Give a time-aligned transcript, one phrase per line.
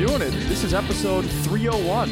[0.00, 0.30] doing it.
[0.48, 2.10] This is episode 301,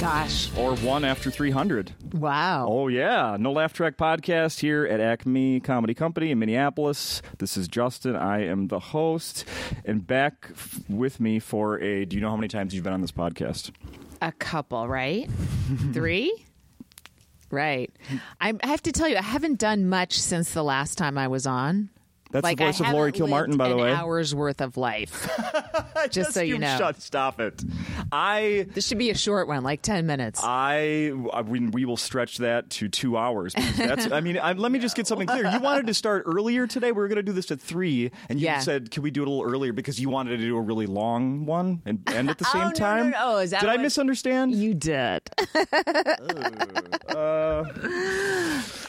[0.00, 0.50] Gosh.
[0.58, 1.92] or one after 300.
[2.14, 2.66] Wow.
[2.68, 3.36] Oh, yeah.
[3.38, 7.22] No Laugh Track podcast here at Acme Comedy Company in Minneapolis.
[7.38, 8.16] This is Justin.
[8.16, 9.44] I am the host.
[9.84, 12.04] And back f- with me for a.
[12.04, 13.70] Do you know how many times you've been on this podcast?
[14.20, 15.30] A couple, right?
[15.92, 16.44] Three?
[17.52, 17.92] Right.
[18.40, 21.28] I I have to tell you, I haven't done much since the last time I
[21.28, 21.90] was on.
[22.30, 23.92] That's like, the voice I of Laurie Kilmartin, by the an way.
[23.92, 25.28] hour's worth of life.
[26.10, 26.76] Just so you know.
[26.78, 27.62] Shut, stop it.
[28.12, 28.66] I.
[28.74, 30.40] This should be a short one, like 10 minutes.
[30.42, 33.54] I, I we, we will stretch that to two hours.
[33.76, 35.48] That's, I mean, I, let me just get something clear.
[35.50, 36.92] You wanted to start earlier today.
[36.92, 38.60] We were going to do this at three, and you Yeah.
[38.60, 40.86] said, "Can we do it a little earlier?" Because you wanted to do a really
[40.86, 43.10] long one and end at the Oh, same no, no, time.
[43.10, 43.38] no.
[43.38, 44.54] Is that Did I misunderstand?
[44.54, 45.22] you did.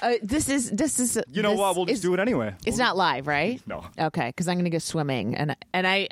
[0.01, 1.20] Uh, this is this is.
[1.31, 1.76] you know this what?
[1.76, 2.53] We'll just is- do it anyway.
[2.65, 3.62] It's not live, right?
[3.68, 3.86] No.
[3.98, 6.08] Okay, because I'm going to go swimming, and and I,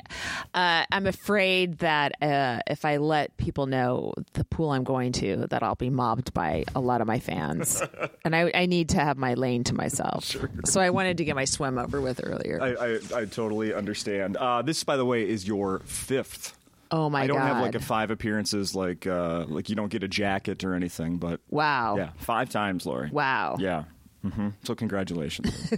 [0.54, 5.46] uh, I'm afraid that uh, if I let people know the pool I'm going to,
[5.50, 7.82] that I'll be mobbed by a lot of my fans,
[8.24, 10.24] and I, I need to have my lane to myself.
[10.24, 10.50] Sure.
[10.64, 12.58] So I wanted to get my swim over with earlier.
[12.62, 14.36] I, I, I totally understand.
[14.36, 16.56] Uh, this, by the way, is your fifth.
[16.90, 17.46] oh my I don't god!
[17.46, 21.18] have like a five appearances, like uh, like you don't get a jacket or anything,
[21.18, 21.96] but wow!
[21.96, 23.10] yeah, five times, Laurie.
[23.10, 23.56] Wow!
[23.58, 23.84] Yeah.
[24.22, 25.72] Hmm So congratulations.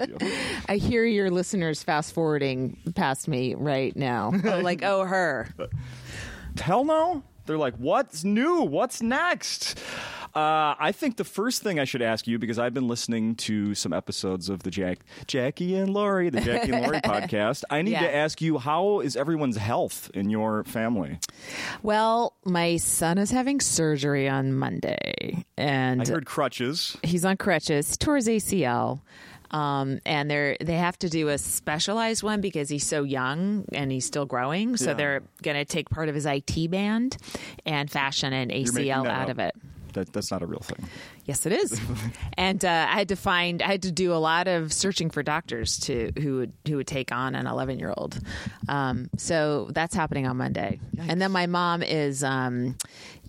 [0.68, 4.32] I hear your listeners fast forwarding past me right now.
[4.44, 5.48] Oh, like, oh, her.
[6.60, 7.22] Hell no.
[7.46, 8.62] They're like, what's new?
[8.62, 9.78] What's next?
[10.34, 13.74] Uh, I think the first thing I should ask you, because I've been listening to
[13.74, 17.64] some episodes of the Jack, Jackie and Laurie, the Jackie and Laurie podcast.
[17.70, 18.02] I need Yeah.
[18.02, 21.18] to ask you, how is everyone's health in your family?
[21.82, 26.96] Well, my son is having surgery on Monday, and I heard crutches.
[27.02, 29.00] he's on crutches, tore his ACL.
[29.52, 33.90] Um, and they're they have to do a specialized one because he's so young and
[33.90, 34.76] he's still growing.
[34.76, 34.94] So Yeah.
[34.94, 37.16] they're going to take part of his IT band
[37.66, 39.28] and fashion an ACL out up.
[39.30, 39.56] of it.
[39.92, 40.88] That, that's not a real thing.
[41.30, 41.80] Yes, it is.
[42.36, 45.22] and uh, I had to find, I had to do a lot of searching for
[45.22, 48.18] doctors to who would who would take on an 11 year old.
[48.68, 50.80] Um, so that's happening on Monday.
[50.98, 52.76] And then my mom is, um,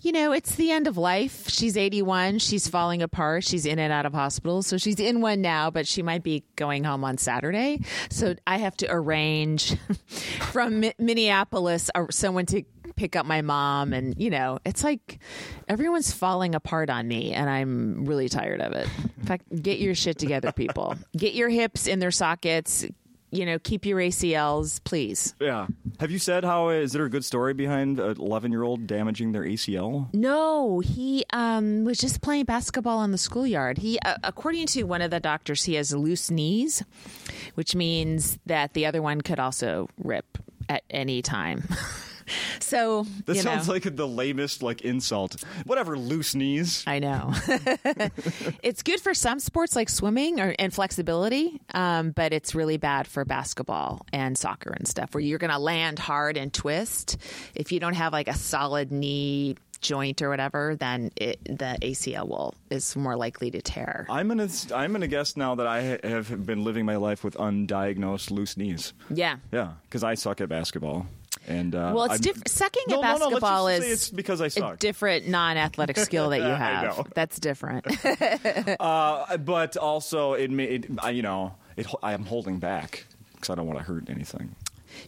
[0.00, 1.48] you know, it's the end of life.
[1.48, 2.40] She's 81.
[2.40, 3.44] She's falling apart.
[3.44, 4.66] She's in and out of hospitals.
[4.66, 7.84] So she's in one now, but she might be going home on Saturday.
[8.10, 9.76] So I have to arrange
[10.50, 12.64] from Mi- Minneapolis uh, someone to
[12.96, 15.18] pick up my mom and you know it's like
[15.68, 18.88] everyone's falling apart on me and i'm really tired of it.
[19.18, 20.96] In fact get your shit together people.
[21.16, 22.84] Get your hips in their sockets.
[23.30, 25.34] You know keep your acls please.
[25.40, 25.66] Yeah.
[26.00, 29.32] Have you said how is there a good story behind an 11 year old damaging
[29.32, 30.12] their ACL?
[30.12, 33.78] no he um, was just playing basketball on the schoolyard.
[33.78, 36.82] He uh, according to one of the doctors he has loose knees
[37.54, 40.38] which means that the other one could also rip
[40.68, 41.64] at any time
[42.60, 43.74] so That sounds know.
[43.74, 45.42] like the lamest like insult.
[45.64, 46.84] Whatever, loose knees.
[46.86, 47.32] I know.
[48.62, 53.06] it's good for some sports like swimming or, and flexibility, um, but it's really bad
[53.06, 57.16] for basketball and soccer and stuff where you're going to land hard and twist.
[57.54, 62.28] If you don't have like a solid knee joint or whatever, then it, the ACL
[62.28, 64.06] will is more likely to tear.
[64.08, 68.30] I'm gonna I'm gonna guess now that I have been living my life with undiagnosed
[68.30, 68.94] loose knees.
[69.10, 69.36] Yeah.
[69.50, 71.06] Yeah, because I suck at basketball.
[71.48, 72.48] And uh, Well, it's different.
[72.48, 74.78] Sucking No, at no, no, basketball is it's because I a suck.
[74.78, 77.08] different non-athletic skill that you have.
[77.14, 77.86] That's different.
[78.80, 83.54] Uh, but also it, it I, you know it, I am holding back because I
[83.54, 84.54] don't want to hurt anything.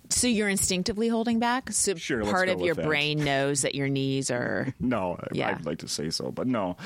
[0.09, 1.71] so you're instinctively holding back.
[1.73, 2.85] So Sure, part of your that.
[2.85, 4.75] brain knows that your knees are.
[4.81, 5.49] No, I, Yeah.
[5.51, 6.77] I'd like to say so, but no.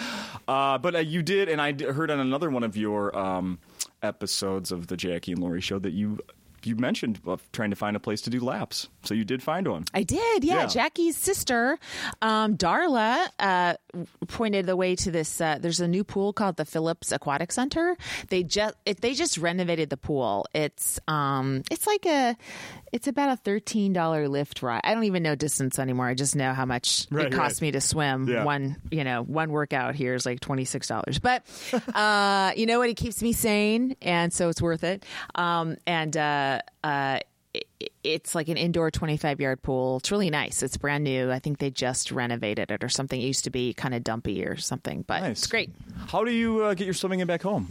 [0.47, 3.59] Uh, but uh, you did, and I d- heard on another one of your um,
[4.03, 6.19] episodes of the Jackie and Laurie show that you
[6.65, 7.21] you mentioned
[7.53, 8.89] trying to find a place to do laps.
[9.05, 9.85] So you did find one.
[9.95, 10.61] I did, yeah.
[10.63, 10.67] Yeah.
[10.67, 11.79] Jackie's sister,
[12.23, 13.75] um, Darla, uh,
[14.29, 15.41] pointed the way to this.
[15.41, 17.97] Uh, there's a new pool called the Phillips Aquatic Center.
[18.29, 20.47] They just it, they just renovated the pool.
[20.55, 22.37] It's um it's like a
[22.93, 24.81] it's about a thirteen dollar lift ride.
[24.85, 26.07] I don't even know distance anymore.
[26.07, 27.69] I just know how much Right, it costs right.
[27.69, 28.29] me to swim.
[28.29, 28.45] Yeah.
[28.45, 31.19] One you know one workout here is like twenty six dollars.
[31.19, 31.45] But
[31.95, 32.91] uh, you know what?
[32.91, 35.05] It keeps me sane, and so it's worth it.
[35.35, 37.21] Um, and uh, uh,
[38.05, 39.99] it's like an indoor 25 yard pool.
[39.99, 40.63] It's really nice.
[40.63, 41.31] It's brand new.
[41.31, 43.21] I think they just renovated it or something.
[43.21, 45.39] It used to be kind of dumpy or something, but Nice.
[45.39, 45.71] it's great.
[46.09, 47.69] How do you uh, get your swimming in back home?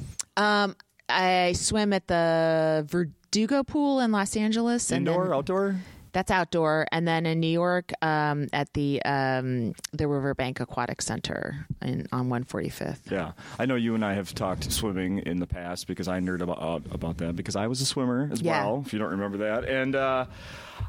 [1.09, 4.91] I swim at the Verdugo pool in Los Angeles.
[4.91, 5.75] and Indoor, then- outdoor?
[6.13, 11.65] That's outdoor, and then in New York, um, at the um, the Riverbank Aquatic Center
[11.81, 13.11] in, on 145th.
[13.11, 16.41] Yeah, I know you and I have talked swimming in the past because I nerd
[16.41, 18.63] about uh, about that because I was a swimmer as Yeah.
[18.65, 18.83] well.
[18.85, 20.25] If you don't remember that, and uh,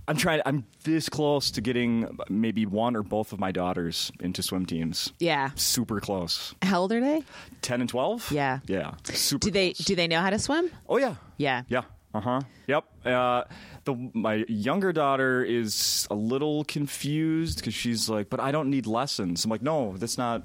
[0.07, 0.41] I'm trying.
[0.47, 5.13] I'm this close to getting maybe one or both of my daughters into swim teams.
[5.19, 5.51] Yeah.
[5.55, 6.55] Super close.
[6.63, 7.23] How old are they?
[7.63, 8.31] Ten and twelve.
[8.31, 8.61] Yeah.
[8.67, 8.95] yeah.
[9.05, 9.45] Super.
[9.47, 9.87] Do they close.
[9.87, 10.71] do they know how to swim?
[10.89, 11.17] Oh yeah.
[11.37, 11.63] Yeah.
[11.69, 11.83] Yeah.
[12.19, 12.41] Uh huh.
[12.67, 12.85] Yep.
[13.07, 13.45] Uh,
[13.85, 18.87] the my younger daughter is a little confused because she's like, "But I don't need
[18.87, 20.43] lessons." I'm like, "No, that's not."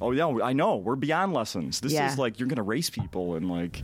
[0.00, 0.76] Oh yeah, I know.
[0.76, 1.80] We're beyond lessons.
[1.80, 2.10] This Yeah.
[2.10, 3.82] is like you're gonna race people and like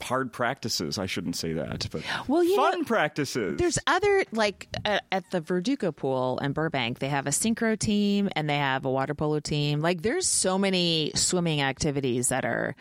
[0.00, 0.98] hard practices.
[0.98, 3.58] I shouldn't say that, but Well, you fun know, practices.
[3.58, 7.00] There's other like at, at the Verdugo pool in Burbank.
[7.00, 9.80] They have a synchro team and they have a water polo team.
[9.80, 12.74] Like there's so many swimming activities that are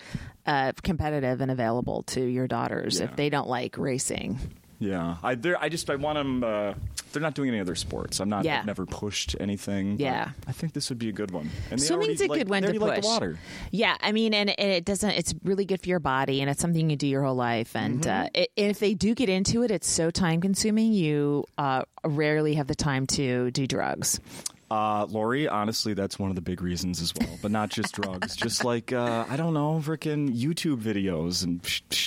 [0.47, 3.05] uh, competitive and available to your daughters Yeah.
[3.05, 4.39] if they don't like racing.
[4.79, 5.17] yeah.
[5.23, 6.43] I I just I want them.
[6.43, 6.73] Uh,
[7.13, 8.19] they're not doing any other sports.
[8.19, 8.43] I'm not.
[8.45, 8.59] Yeah.
[8.59, 9.97] I've never pushed anything.
[9.99, 10.31] Yeah.
[10.45, 11.49] I think this would be a good one.
[11.71, 13.05] And they Swimming's already a good like, one to like push.
[13.05, 13.39] water.
[13.71, 15.11] Yeah, I mean, and, and it doesn't.
[15.11, 17.75] It's really good for your body, and it's something you do your whole life.
[17.75, 18.25] And Mm-hmm.
[18.25, 20.91] uh, it, if they do get into it, it's so time consuming.
[20.93, 24.19] You uh, rarely have the time to do drugs.
[24.69, 27.39] Uh, Laurie, honestly, that's one of the big reasons as well.
[27.41, 31.61] But not just drugs, just like uh, I don't know, freaking YouTube videos and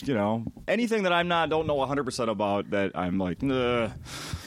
[0.07, 3.91] you know anything that I'm not don't know 100 percent about that I'm like, nah,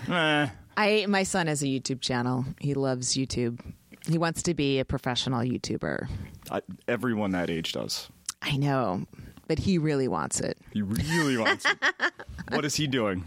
[0.09, 0.47] eh.
[0.77, 2.45] I my son has a YouTube channel.
[2.59, 3.59] He loves YouTube.
[4.07, 6.07] He wants to be a professional YouTuber.
[6.51, 8.09] I, everyone that age does.
[8.41, 9.05] I know,
[9.47, 10.57] but he really wants it.
[10.71, 11.77] He really wants it.
[12.49, 13.25] What is he doing?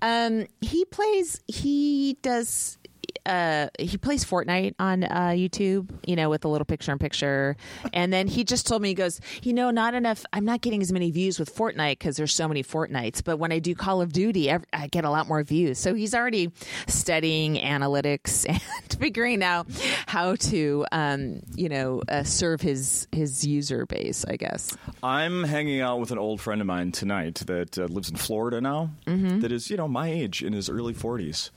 [0.00, 1.40] Um, he plays.
[1.48, 2.78] He does.
[3.26, 7.56] Uh, he plays Fortnite on uh, YouTube, you know, with a little picture in picture.
[7.92, 10.24] And then he just told me, he goes, you know, not enough.
[10.32, 13.22] I'm not getting as many views with Fortnite because there's so many Fortnites.
[13.22, 15.78] But when I do Call of Duty, ev- I get a lot more views.
[15.78, 16.50] So he's already
[16.86, 18.60] studying analytics and
[18.98, 19.66] figuring out
[20.06, 24.24] how to, um, you know, uh, serve his his user base.
[24.26, 24.76] I guess.
[25.02, 28.60] I'm hanging out with an old friend of mine tonight that uh, lives in Florida
[28.60, 28.90] now.
[29.06, 31.50] that is, you know, my age in his early 40s.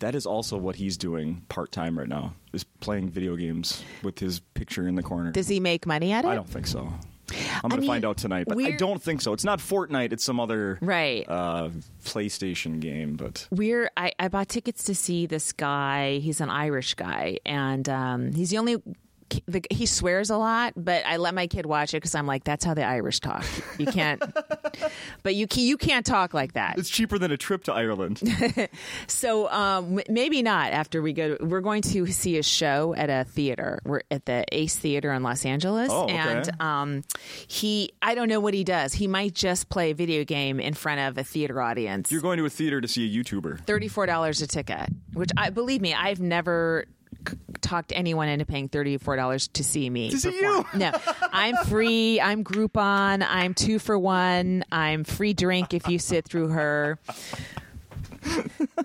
[0.00, 2.34] That is also what he's doing part time right now.
[2.52, 5.30] Is playing video games with his picture in the corner.
[5.32, 6.28] Does he make money at it?
[6.28, 6.92] I don't think so.
[7.62, 9.34] I'm going to find out tonight, but I don't think so.
[9.34, 10.12] It's not Fortnite.
[10.14, 11.26] It's some other Right.
[11.28, 11.68] uh,
[12.04, 13.16] PlayStation game.
[13.16, 17.86] But we're I, I bought tickets to see this guy he's an irish guy and
[17.88, 18.76] um, he's the only
[19.46, 22.44] the, he swears a lot but i let my kid watch it because i'm like
[22.44, 23.44] that's how the irish talk
[23.78, 24.22] you can't
[25.22, 28.20] but you you can't talk like that it's cheaper than a trip to Ireland.
[29.06, 33.24] so um, maybe not after we go we're going to see a show at a
[33.24, 36.16] theater we're at the ace theater in los angeles Oh, okay.
[36.16, 37.04] and um,
[37.46, 40.74] he i don't know what he does he might just play a video game in
[40.74, 43.64] front of a theater audience You're going to a theater to see a YouTuber.
[43.66, 44.88] thirty-four dollars a ticket.
[45.12, 46.84] Which I believe me, I've never
[47.58, 50.10] talked anyone into paying thirty-four dollars to see me.
[50.10, 50.66] To see perform.
[50.74, 50.92] No,
[51.32, 52.20] I'm free.
[52.20, 53.24] I'm Groupon.
[53.28, 54.64] I'm two for one.
[54.72, 56.98] I'm free drink if you sit through her.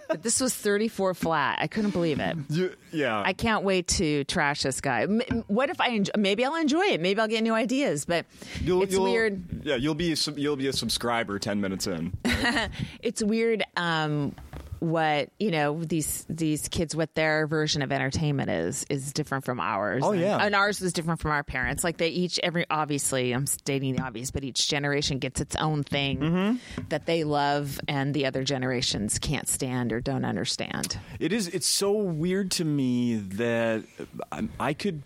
[0.08, 1.58] but this was thirty-four flat.
[1.60, 2.38] I couldn't believe it.
[2.50, 3.22] You, yeah.
[3.26, 5.02] I can't wait to trash this guy.
[5.04, 7.02] M- What if I enjoy, maybe I'll enjoy it.
[7.02, 8.06] Maybe I'll get new ideas.
[8.06, 8.26] But
[8.62, 9.44] You'll- it's you'll- weird.
[9.66, 12.14] Yeah, you'll be a, you'll be a subscriber ten minutes in.
[13.02, 14.36] it's weird um
[14.84, 19.62] what you know these these kids what their version of entertainment is is different from
[19.62, 20.38] ours Oh, and, yeah.
[20.38, 24.04] and ours is different from our parents like they each every obviously i'm stating the
[24.04, 26.82] obvious but each generation gets its own thing Mm-hmm.
[26.90, 31.48] that they love and the other generations can't stand or don't understand It is.
[31.48, 33.84] It's so weird to me that
[34.32, 35.04] I, I could.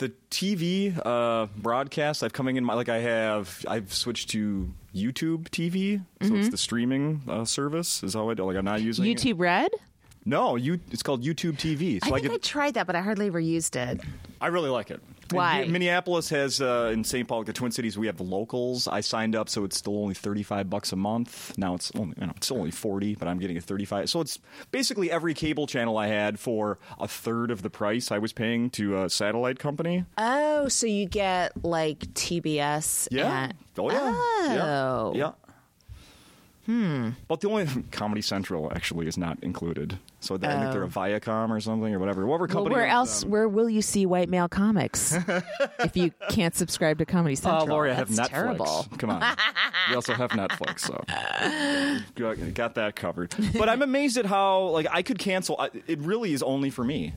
[0.00, 5.50] The TV uh, broadcast I've coming in my like I have I've switched to YouTube
[5.50, 8.02] TV, so it's the streaming uh, service.
[8.02, 8.44] Is how I do.
[8.44, 9.18] Like I'm not using it.
[9.18, 9.70] youtube red
[10.24, 10.80] No, you.
[10.90, 12.04] It's called YouTube TV.
[12.04, 14.00] So i think I, tried that but i hardly ever used it
[14.42, 15.02] I really like it.
[15.32, 15.62] Why?
[15.64, 17.28] here- Minneapolis has uh, in St.
[17.28, 18.88] Paul, like the Twin Cities, we have the locals.
[18.88, 21.56] I signed up, so it's still only thirty five bucks a month.
[21.58, 24.08] Now it's only you know, it's only forty, but I'm getting a thirty five.
[24.08, 24.38] So it's
[24.70, 28.70] basically every cable channel I had for a third of the price I was paying
[28.70, 30.04] to a satellite company.
[30.16, 33.44] oh so you get like tbs Yeah.
[33.44, 34.00] and- oh yeah.
[34.14, 35.12] Oh.
[35.14, 35.18] Yeah.
[35.18, 35.32] yeah.
[36.66, 37.10] Hmm.
[37.28, 39.98] But the only Comedy Central actually is not included.
[40.22, 42.26] So I think they're a Viacom or something or whatever.
[42.26, 42.74] Whatever Well, company.
[42.76, 43.22] where else?
[43.22, 43.30] them.
[43.30, 45.12] Where will you see white male comics
[45.80, 47.66] if you can't subscribe to Comedy Uh, Central?
[47.68, 48.28] Laurie, I have Netflix.
[48.28, 48.86] terrible.
[48.98, 49.36] Come on.
[49.88, 51.02] we also have Netflix, so
[52.16, 53.34] got got that covered.
[53.56, 55.58] But I'm amazed at how like I could cancel.
[55.86, 57.14] It really is only for me.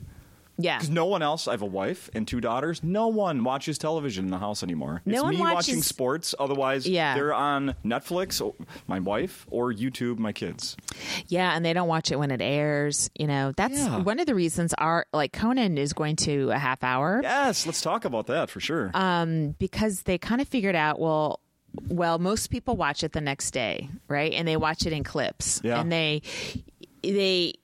[0.56, 0.78] Yeah.
[0.78, 4.24] Because no one else, I have a wife and two daughters, no one watches television
[4.26, 5.02] in the house anymore.
[5.04, 6.34] No it's one me watching watches- sports.
[6.38, 7.14] Otherwise, Yeah.
[7.14, 8.40] they're on Netflix,
[8.86, 10.76] my wife, or YouTube, my kids.
[11.26, 13.10] Yeah, and they don't watch it when it airs.
[13.18, 13.98] You know, that's Yeah.
[13.98, 14.72] one of the reasons.
[14.78, 18.60] Our like Conan is going to a half hour Yes, let's talk about that for
[18.60, 18.90] sure.
[18.94, 21.40] um, because they kind of figured out well.
[21.88, 24.32] Well, most people watch it the next day, right?
[24.32, 25.80] And they watch it in clips, Yeah.
[25.80, 26.22] and they
[27.02, 27.54] they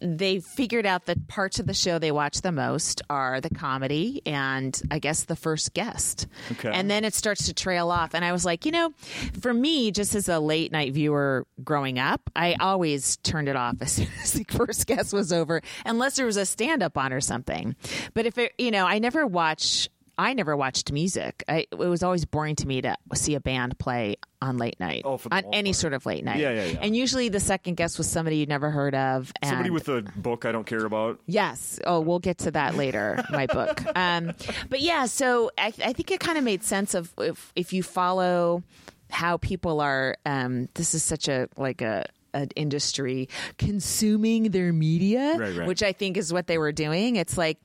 [0.00, 4.22] they figured out that parts of the show they watch the most are the comedy
[4.24, 6.26] and I guess the first guest.
[6.52, 6.70] Okay.
[6.72, 8.14] And then it starts to trail off.
[8.14, 8.92] And I was like, you know,
[9.40, 13.76] for me, just as a late night viewer growing up, I always turned it off
[13.80, 17.12] as soon as the first guest was over, unless there was a stand up on
[17.12, 17.76] or something.
[18.14, 19.88] But if it, you know, I never watch.
[20.18, 21.44] I never watched music.
[21.48, 25.02] I, it was always boring to me to see a band play on late night,
[25.04, 25.76] Oh, on any part.
[25.76, 26.38] sort of late night.
[26.40, 26.78] Yeah, yeah, yeah.
[26.82, 29.32] And usually the second guest was somebody you'd never heard of.
[29.40, 31.20] And Somebody with a book I don't care about.
[31.26, 31.78] Yes.
[31.86, 33.24] Oh, we'll get to that later.
[33.30, 33.80] my book.
[33.94, 34.32] Um,
[34.68, 37.82] but yeah, so I, I think it kind of made sense of if if you
[37.82, 38.62] follow
[39.10, 40.16] how people are.
[40.26, 45.66] Um, this is such a like a an industry consuming their media, Right, right.
[45.68, 47.16] which I think is what they were doing.
[47.16, 47.58] It's like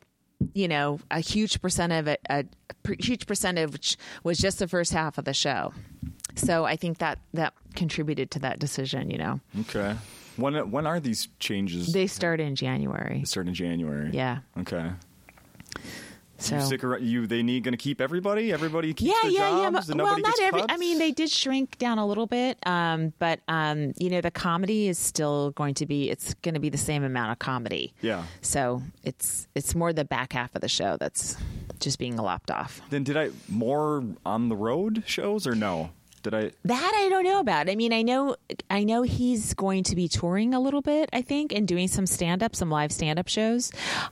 [0.53, 2.45] you know a huge percent of it, a,
[2.99, 5.73] huge percentage which was just the first half of the show.
[6.35, 9.09] So I think that that contributed to that decision.
[9.09, 9.95] You know, Okay.
[10.35, 11.93] When when are these changes?
[11.93, 13.19] they start in January.
[13.19, 14.09] They start in January.
[14.11, 14.39] Yeah.
[14.59, 14.91] Okay.
[16.43, 18.51] So You stick around, you they need going to keep everybody.
[18.51, 19.69] Everybody keeps yeah, yeah, yeah.
[19.69, 20.61] But, well, not every.
[20.61, 20.73] cuts?
[20.73, 24.31] I mean, they did shrink down a little bit, um, but um, you know, the
[24.31, 26.09] comedy is still going to be.
[26.09, 27.93] It's going to be the same amount of comedy.
[28.01, 28.23] Yeah.
[28.41, 31.37] So it's it's more the back half of the show that's
[31.79, 32.81] just being lopped off.
[32.89, 35.91] Then did I more on the road shows or no?
[36.23, 36.51] Did I?
[36.63, 37.69] That I don't know about.
[37.69, 38.35] I mean, I know
[38.69, 42.05] I know he's going to be touring a little bit, I think, and doing some
[42.05, 43.71] stand up, some live stand up shows.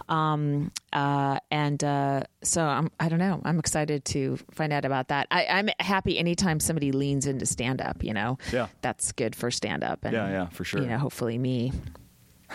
[0.09, 3.41] Um, uh, and uh, so I'm I don't know.
[3.45, 5.27] I'm excited to find out about that.
[5.31, 8.37] I, I'm happy anytime somebody leans into stand up, you know.
[8.51, 8.67] Yeah.
[8.81, 10.81] That's good for stand up and Yeah, yeah, for sure.
[10.81, 11.71] You know, hopefully me.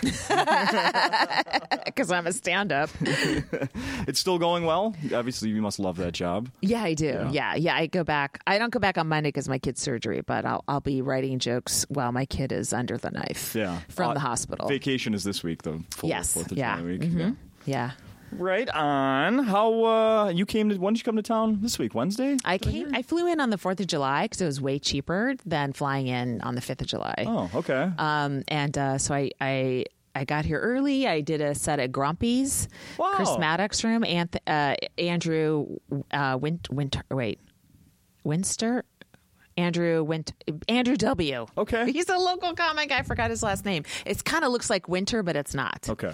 [1.86, 2.90] Because I'm a stand up.
[4.08, 4.94] It's still going well.
[5.12, 6.48] Obviously, you must love that job.
[6.60, 7.28] Yeah, I do.
[7.32, 7.54] Yeah.
[7.56, 8.40] yeah, I go back.
[8.46, 11.38] I don't go back on Monday because my kid's surgery, but I'll I'll be writing
[11.40, 13.54] jokes while my kid is under the knife.
[13.54, 14.68] Yeah, from Uh, the hospital.
[14.68, 15.80] Vacation is this week, though.
[15.90, 16.76] Full Yes, Fourth of yeah.
[16.76, 17.00] July week.
[17.02, 17.18] Mhm.
[17.18, 17.30] Yeah.
[17.64, 17.90] yeah,
[18.32, 19.38] Right on.
[19.44, 20.76] How uh, you came to?
[20.76, 21.94] When did you come to town this week?
[21.94, 22.36] Wednesday.
[22.44, 22.86] I Did came.
[22.86, 22.88] hear?
[22.92, 26.06] I flew in on the Fourth of July because it was way cheaper than flying
[26.08, 27.24] in on the Fifth of July.
[27.26, 27.90] Oh, okay.
[27.98, 31.06] Um, and uh, so I, I I got here early.
[31.06, 32.68] I did a set at Grumpy's,
[32.98, 33.12] Wow.
[33.14, 34.02] Chris Maddox room.
[34.02, 35.76] Anth- uh, Andrew
[36.10, 37.02] uh, Wint- Winter.
[37.10, 37.38] Wait,
[38.24, 38.82] Winster.
[39.56, 40.32] Andrew went.
[40.68, 41.46] Andrew W.
[41.56, 41.90] Okay.
[41.92, 42.92] he's a local comic.
[42.92, 43.84] I forgot his last name.
[44.04, 45.86] It kind of looks like Winter, but it's not.
[45.88, 46.12] okay.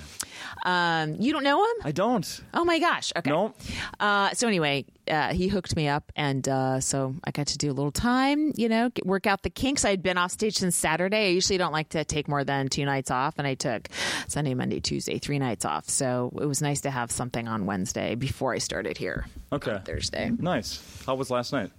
[0.65, 1.77] Um, you don't know him?
[1.85, 2.43] I don't.
[2.55, 3.13] Oh my gosh.
[3.17, 3.31] Okay.
[3.31, 3.55] No.
[3.99, 7.71] Uh, so anyway, uh, he hooked me up, and uh, so I got to do
[7.71, 9.85] a little time, you know, work out the kinks.
[9.85, 11.27] I'd been off stage since Saturday.
[11.27, 13.89] I usually don't like to take more than two nights off, and I took
[14.29, 15.89] Sunday, Monday, Tuesday, three nights off.
[15.89, 19.79] So it was nice to have something on Wednesday before I started here Okay.
[19.85, 20.31] Thursday.
[20.39, 20.81] Nice.
[21.07, 21.71] How was last night?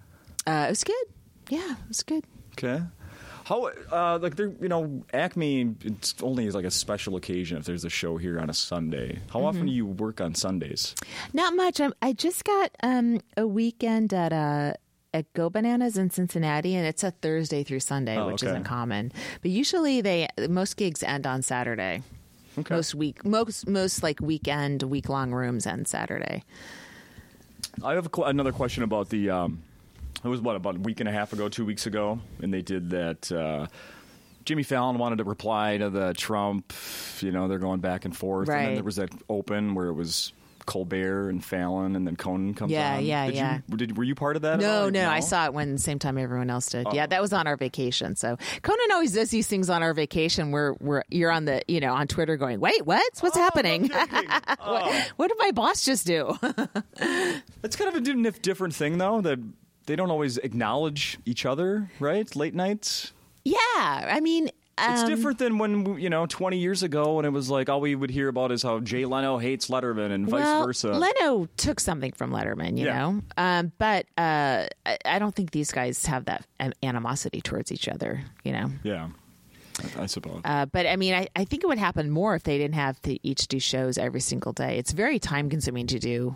[0.45, 0.95] Uh, it was good.
[1.49, 2.23] Yeah, it was good.
[2.57, 2.81] Okay.
[3.45, 7.83] How uh like there you know Acme it's only like a special occasion if there's
[7.83, 9.19] a show here on a Sunday.
[9.31, 9.47] How Mm-hmm.
[9.47, 10.95] often do you work on Sundays?
[11.33, 11.81] Not much.
[11.81, 14.73] i I just got um, a weekend at uh,
[15.13, 18.51] at Go Bananas in Cincinnati, and it's a Thursday through Sunday, Oh, which okay.
[18.51, 19.11] isn't common.
[19.41, 22.01] But usually, they most gigs end on Saturday.
[22.57, 22.73] Okay.
[22.75, 26.43] Most week, most most like weekend, week long rooms end Saturday.
[27.83, 29.29] I have a, qu- another question about the.
[29.29, 29.63] Um,
[30.23, 32.61] it was what about a week and a half ago, two weeks ago, and they
[32.61, 33.31] did that.
[33.31, 33.67] Uh,
[34.45, 36.73] Jimmy Fallon wanted to reply to the Trump.
[37.21, 38.75] You know, they're going back and forth, and then Right.
[38.75, 40.33] there was that open where it was
[40.65, 43.05] Colbert and Fallon, and then Conan comes Yeah, on.
[43.05, 43.59] yeah, did yeah.
[43.69, 44.55] You, did, were you part of that?
[44.55, 46.87] at No, no, I saw it when same time everyone else did.
[46.93, 48.15] Yeah, that was on our vacation.
[48.15, 51.79] So Conan always does these things on our vacation where where you're on the you
[51.81, 53.03] know on Twitter going, wait, what?
[53.19, 53.89] What's happening?
[53.89, 56.37] what, what did my boss just do?
[57.63, 59.39] It's kind of a di- different thing, though, that
[59.85, 62.33] they don't always acknowledge each other, right?
[62.35, 63.13] Late nights.
[63.45, 64.49] yeah, I mean.
[64.75, 67.79] It's um, different than when, you know, 20 years ago when it was like all
[67.79, 70.93] we would hear about is how Jay Leno hates Letterman and vice well, versa.
[70.93, 72.97] Leno took something from Letterman, you Yeah.
[72.97, 76.47] know, um, but uh, I, I don't think these guys have that
[76.81, 78.71] animosity towards each other, you know.
[78.81, 79.09] yeah,
[79.97, 80.41] I, I suppose.
[80.45, 83.01] Uh, but I mean, I, I think it would happen more if they didn't have
[83.03, 84.77] to each do shows every single day.
[84.77, 86.35] It's very time consuming to do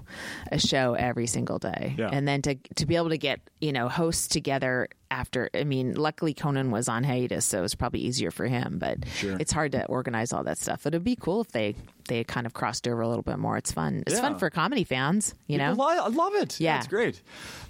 [0.51, 2.10] a show every single day, Yeah.
[2.12, 5.50] and then to to be able to get you know hosts together after.
[5.54, 8.78] I mean, luckily Conan was on hiatus, so it was probably easier for him.
[8.80, 9.38] But Sure.
[9.40, 10.86] it's hard to organize all that stuff.
[10.86, 11.76] It'd be cool if they
[12.08, 13.58] they kind of crossed over a little bit more.
[13.58, 14.04] It's fun.
[14.08, 14.22] It's Yeah.
[14.22, 15.76] fun for comedy fans, you know.
[15.78, 16.58] I love it.
[16.58, 16.78] Yeah.
[16.78, 17.22] it's great.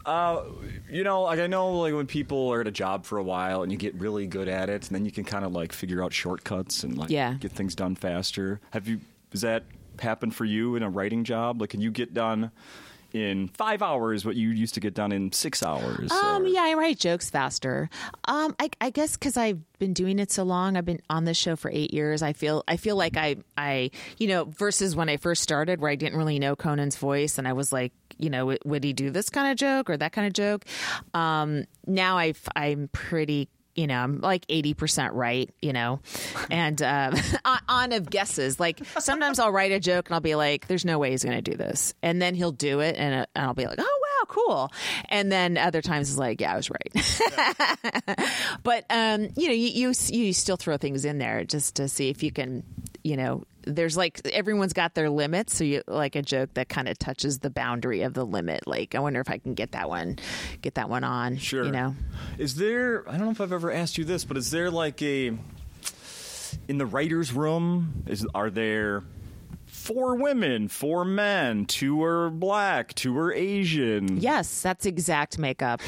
[0.06, 0.44] Uh,
[0.92, 3.64] you know, like I know, like when people are at a job for a while
[3.64, 6.04] and you get really good at it, and then you can kind of like figure
[6.04, 7.34] out shortcuts and like Yeah.
[7.34, 8.60] get things done faster.
[8.72, 9.00] Have you?
[9.32, 9.64] Does that
[10.00, 11.60] happen for you in a writing job?
[11.60, 12.52] Like, can you get done
[13.14, 16.12] in five hours what you used to get done in six hours?
[16.12, 17.90] Um, or- yeah, I write jokes faster.
[18.26, 21.38] Um, I, I guess because I've been doing it so long, I've been on this
[21.38, 22.22] show for eight years.
[22.22, 25.92] I feel, I feel like I, I, you know, versus when I first started, where
[25.92, 28.94] I didn't really know Conan's voice, and I was like, you know, would- would he
[28.94, 30.66] do this kind of joke or that kind of joke?
[31.14, 33.50] Um, now I've I'm pretty.
[33.78, 35.50] You know, I'm like eighty percent right.
[35.62, 36.02] You know,
[36.52, 37.14] and um,
[37.46, 38.60] on, on of guesses.
[38.60, 41.38] Like sometimes I'll write a joke and I'll be like, "There's no way he's going
[41.42, 44.00] to do this," and then he'll do it, and, uh, and I'll be like, "Oh
[44.17, 44.72] wow, cool."
[45.10, 48.20] And then other times it's like, "Yeah, I was right."
[48.64, 52.10] but um, you know, you, you you still throw things in there just to see
[52.10, 52.64] if you can,
[53.04, 53.44] you know.
[53.70, 57.40] There's like everyone's got their limits, so you like a joke that kind of touches
[57.40, 58.66] the boundary of the limit.
[58.66, 60.20] Like, I wonder if I can get that one,
[60.62, 61.36] get that one on.
[61.36, 61.66] Sure.
[61.66, 61.94] you know.
[62.38, 63.04] Is there?
[63.10, 65.38] I don't know if I've ever asked you this, but is there like a
[66.70, 68.04] in the writers' room?
[68.08, 69.04] Is are there
[69.88, 74.18] four women, four men, two are black, two are Asian?
[74.20, 75.80] Yes, that's exact makeup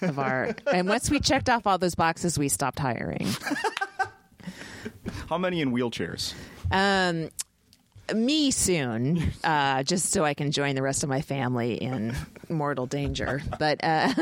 [0.00, 0.54] of our.
[0.72, 3.26] and once we checked off all those boxes, we stopped hiring.
[5.28, 6.34] How many in wheelchairs?
[6.70, 7.30] Um,
[8.14, 12.14] me soon, uh, just so I can join the rest of my family in
[12.48, 13.42] mortal danger.
[13.58, 14.12] But uh,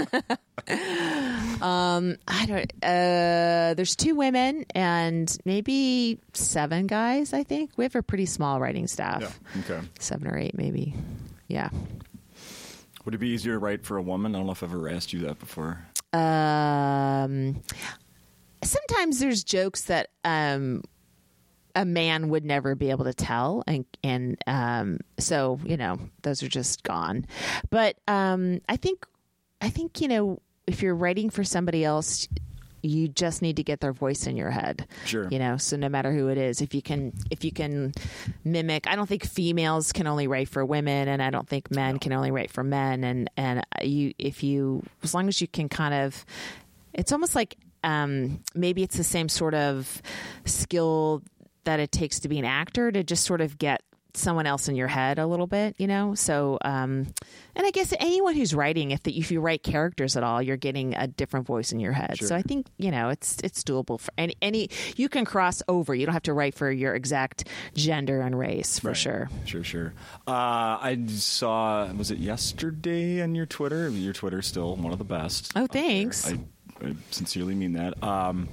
[1.65, 2.73] um, I don't.
[2.83, 7.33] Uh, there's two women and maybe seven guys.
[7.33, 9.39] I think we have a pretty small writing staff.
[9.61, 9.81] Okay.
[9.99, 10.95] Seven or eight, maybe.
[11.49, 11.71] Yeah.
[13.05, 14.35] Would it be easier to write for a woman?
[14.35, 15.79] I don't know if I've ever asked you that before.
[16.13, 17.63] Um,
[18.65, 20.83] sometimes there's jokes that um,
[21.77, 26.43] a man would never be able to tell, and and um, so you know those
[26.43, 27.27] are just gone.
[27.71, 29.07] But um, I think
[29.61, 32.27] I think you know if you're writing for somebody else.
[32.83, 34.87] You just need to get their voice in your head.
[35.07, 35.27] Sure.
[35.29, 37.93] You know, so no matter who it is, if you can if you can
[38.45, 41.99] mimic I don't think females can only write for women and I don't think men
[41.99, 45.69] can only write for men and and you if you as long as you can
[45.69, 46.25] kind of
[46.93, 50.03] it's almost like um, maybe it's the same sort of
[50.45, 51.23] skill
[51.67, 53.83] that it takes to be an actor to just sort of get
[54.15, 56.15] someone else in your head a little bit, you know.
[56.15, 57.07] So, um,
[57.55, 60.57] and I guess anyone who's writing, if the, if you write characters at all, you're
[60.57, 62.17] getting a different voice in your head.
[62.17, 62.29] Sure.
[62.29, 64.71] So I think you know it's it's doable for any any.
[64.97, 65.95] You can cross over.
[65.95, 68.97] You don't have to write for your exact gender and race for Right.
[68.97, 69.29] sure.
[69.45, 69.93] Sure, sure.
[70.27, 70.31] Uh,
[70.81, 73.91] I saw, was it yesterday on your Twitter?
[73.91, 75.53] Your Twitter's still one of the best.
[75.55, 76.27] Oh, thanks.
[76.27, 76.39] I,
[76.85, 78.03] I sincerely mean that.
[78.03, 78.49] Um,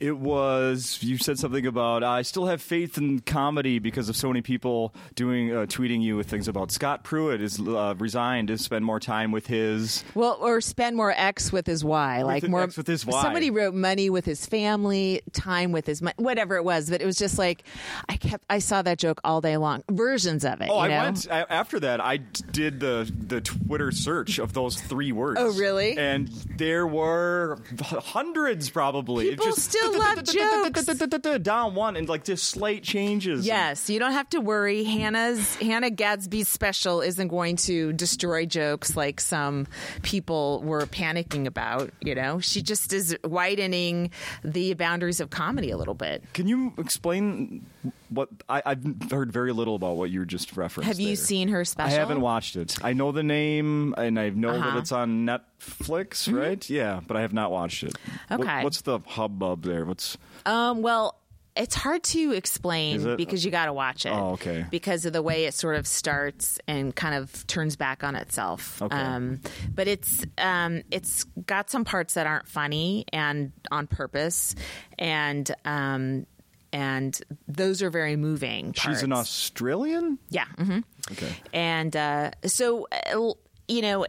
[0.00, 4.28] it was, you said something about, I still have faith in comedy because of so
[4.28, 8.58] many people doing, uh, tweeting you with things about Scott Pruitt is uh, resigned to
[8.58, 10.04] spend more time with his.
[10.14, 13.22] Well, or spend more X with his Y, like more X with his Y.
[13.22, 17.06] Somebody wrote money with his family, time with his mon- whatever it was, but it
[17.06, 17.62] was just like
[18.08, 20.68] I kept I saw that joke all day long, versions of it.
[20.70, 21.02] Oh, you I know?
[21.02, 22.00] went I, after that.
[22.00, 25.38] I did the the Twitter search of those three words.
[25.40, 25.96] Oh, really?
[25.96, 27.43] And there were
[27.80, 29.30] hundreds, probably.
[29.30, 30.84] People still love jokes.
[31.42, 33.46] Down one and like just slight changes.
[33.46, 34.84] Yes, you don't have to worry.
[34.84, 39.66] Hannah's Hannah Gadsby's special isn't going to destroy jokes like some
[40.02, 41.90] people were panicking about.
[42.00, 44.10] You know, she just is widening
[44.42, 46.22] the boundaries of comedy a little bit.
[46.32, 47.66] Can you explain
[48.08, 50.88] what I, I've heard very little about what you were just referenced?
[50.88, 51.16] Have you there.
[51.16, 51.94] seen her special?
[51.94, 52.76] I haven't watched it.
[52.82, 54.78] I know the name and I know that Uh-huh.
[54.78, 56.68] it's on Netflix, right?
[56.68, 57.94] Yeah, but I have not watched it.
[58.28, 58.62] What- Okay.
[58.64, 59.84] what's the hubbub there?
[59.84, 60.16] What's
[60.46, 61.18] Um, well,
[61.56, 64.10] it's hard to explain because you got to watch it.
[64.10, 64.66] Oh, okay.
[64.72, 68.82] Because of the way it sort of starts and kind of turns back on itself.
[68.82, 68.96] Okay.
[68.96, 69.40] Um,
[69.72, 74.56] but it's um, it's got some parts that aren't funny and on purpose,
[74.98, 76.26] and um,
[76.74, 78.72] and those are very moving.
[78.72, 79.12] she's an.
[79.12, 80.18] Australian?
[80.28, 80.46] Yeah.
[80.58, 80.80] Mm-hmm.
[81.12, 81.32] Okay.
[81.52, 83.32] and uh, so uh,
[83.68, 84.04] you know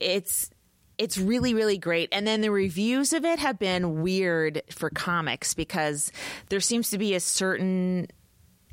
[0.00, 0.50] it's
[0.96, 5.54] it's really really great and then the reviews of it have been weird for comics
[5.54, 6.12] because
[6.50, 8.06] there seems to be a certain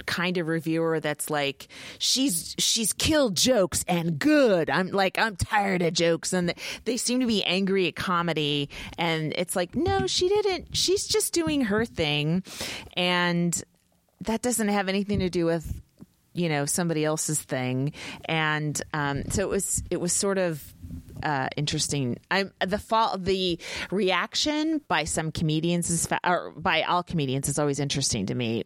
[0.05, 4.69] kind of reviewer that's like she's she's killed jokes and good.
[4.69, 6.33] I'm like i'm tired of jokes.
[6.33, 6.53] And
[6.85, 8.69] they seem to be angry at comedy.
[8.97, 10.75] And it's like no she didn't.
[10.75, 12.43] She's just doing her thing.
[12.95, 13.63] And
[14.21, 15.81] that doesn't have anything to do with
[16.33, 17.93] you know somebody else's thing.
[18.25, 20.61] And um, so it was it was sort of
[21.23, 22.17] uh, interesting.
[22.31, 23.59] I'm the fall the
[23.91, 28.63] reaction by some comedians is fa- or by all comedians is always interesting to me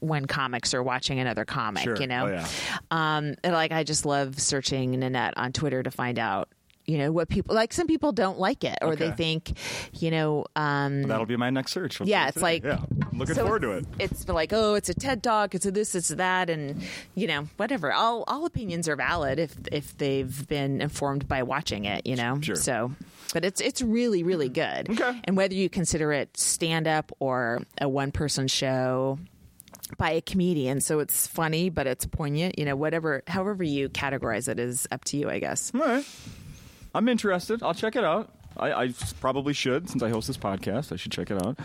[0.00, 1.84] when comics are watching another comic.
[1.84, 1.96] Sure.
[1.96, 2.46] You know, Oh, yeah.
[2.90, 6.48] um, like I just love searching Nanette on Twitter to find out.
[6.92, 7.72] You know what people like.
[7.72, 9.52] Some people don't like it, or they think,
[9.94, 12.02] you know, um, That'll be my next search.
[12.02, 12.42] Yeah, it's today.
[12.44, 13.86] like- yeah, I'm looking so forward to it.
[13.98, 16.82] It's like, oh, it's a TED talk, it's a this, it's a that, and
[17.14, 17.94] you know, whatever.
[17.94, 22.38] All all opinions are valid if if they've been informed by watching it, you know.
[22.42, 22.56] Sure.
[22.56, 22.92] So,
[23.32, 24.90] but it's it's really really good.
[24.90, 25.18] Okay.
[25.24, 29.18] And whether you consider it stand up or a one person show
[29.98, 34.48] by a comedian, so it's funny but it's poignant, you know, whatever, however you categorize
[34.48, 35.70] it is up to you, I guess.
[35.74, 36.04] All right.
[36.94, 37.62] I'm interested.
[37.62, 38.30] I'll check it out.
[38.54, 40.92] I, I probably should since I host this podcast.
[40.92, 41.58] I should check it out.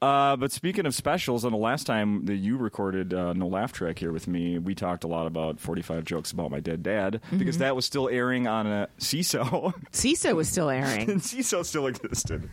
[0.00, 3.72] Uh, but speaking of specials, on the last time that you recorded uh, No Laugh
[3.74, 7.20] Track here with me, we talked a lot about 45 jokes about my dead dad
[7.30, 7.60] because Mm-hmm.
[7.64, 11.10] that was still airing on a Seeso, Seeso was still airing.
[11.10, 12.48] and Seeso still existed.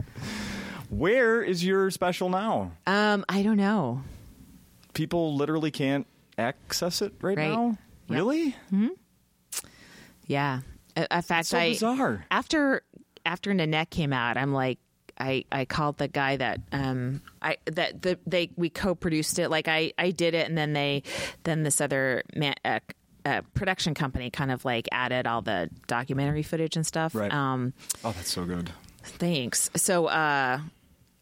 [0.90, 2.74] Where is your special now?
[2.88, 4.02] um, I don't know.
[4.94, 6.06] People literally can't
[6.38, 7.50] access it right, Right.
[7.52, 7.78] now.
[8.10, 8.18] Yep.
[8.18, 8.56] Really?
[10.26, 10.60] Yeah.
[11.12, 12.26] In fact, so I bizarre.
[12.32, 12.82] after
[13.26, 14.80] after Nanette came out, I'm like,
[15.20, 19.50] I, I called the guy that um I that the they we co-produced it.
[19.50, 21.04] Like I I did it, and then they
[21.44, 22.56] then this other man.
[22.66, 22.80] Uh,
[23.26, 27.14] uh, production company kind of like added all the documentary footage and stuff.
[27.14, 27.34] Right.
[27.34, 27.74] Um,
[28.06, 28.72] Oh, that's so good.
[29.04, 29.70] Thanks.
[29.76, 30.60] So uh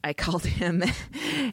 [0.06, 0.84] I called him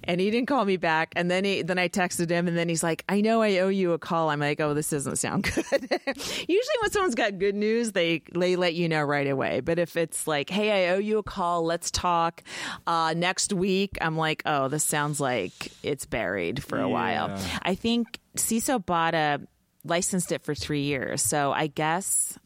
[0.05, 2.69] and he didn't call me back and then he then I texted him and then
[2.69, 4.29] he's like, I know I owe you a call.
[4.29, 5.91] I'm like, Oh, this doesn't sound good.
[6.07, 9.61] Usually when someone's got good news, they they let you know right away.
[9.61, 12.43] But if it's like, Hey, I owe you a call, let's talk
[12.87, 17.37] uh next week, I'm like, Oh, this sounds like it's buried for a while.
[17.63, 19.41] I think Seeso bought a
[19.85, 21.23] licensed it for three years.
[21.23, 22.39] So I guess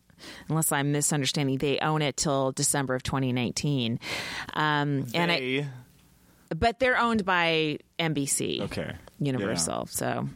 [0.49, 4.01] unless I'm misunderstanding, they own it till December of 2019.
[4.55, 5.67] Um, and I, They-
[6.55, 8.63] but they're owned by NBC.
[8.63, 8.95] okay.
[9.19, 9.87] Universal.
[9.87, 10.29] So,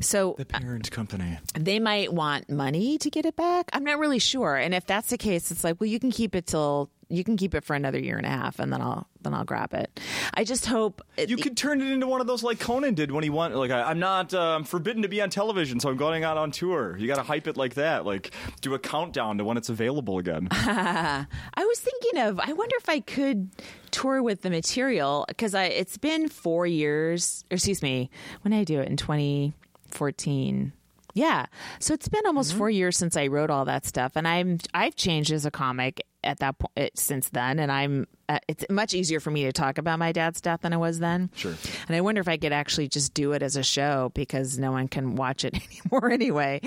[0.00, 1.38] so The parent company.
[1.56, 3.68] Uh, they might want money to get it back.
[3.72, 4.54] I'm not really sure.
[4.54, 7.36] And if that's the case, it's like, well, you can keep it till you can
[7.36, 9.98] keep it for another year and a half, and then I'll then I'll grab it.
[10.34, 13.10] I just hope it, You could turn it into one of those like Conan did
[13.10, 13.52] when he won.
[13.54, 16.36] Like I, I'm not, uh, I'm forbidden to be on television, so I'm going out
[16.36, 16.96] on tour.
[16.98, 18.04] You got to hype it like that.
[18.04, 20.48] Like do a countdown to when it's available again.
[20.52, 22.38] I was thinking of.
[22.40, 23.50] I wonder if I could
[23.90, 25.64] tour with the material because I.
[25.64, 27.44] It's been four years.
[27.50, 28.10] Or excuse me.
[28.42, 30.72] When did I do it in 2014?
[31.18, 31.46] Yeah.
[31.80, 34.94] So it's been almost four years since I wrote all that stuff, and I'm I've
[34.96, 38.06] changed as a comic at that point since then, and I'm.
[38.30, 40.98] Uh, it's much easier for me to talk about my dad's death than it was
[40.98, 41.30] then.
[41.34, 41.54] Sure.
[41.86, 44.70] And I wonder if I could actually just do it as a show because no
[44.70, 45.54] one can watch it
[45.86, 46.60] anymore anyway.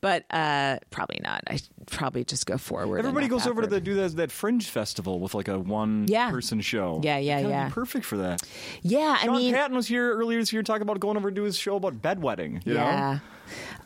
[0.00, 1.42] But uh, probably not.
[1.50, 1.58] I
[1.90, 2.98] probably just go forward.
[3.00, 6.30] Everybody goes over to the do that, that fringe festival with like a one Yeah.
[6.30, 7.02] person show.
[7.04, 7.68] Yeah, yeah, yeah.
[7.68, 8.40] Perfect for that.
[8.80, 11.42] Yeah, I mean, Patton was here earlier this year talking about going over to do
[11.42, 12.64] his show about bedwetting.
[12.66, 13.18] You yeah,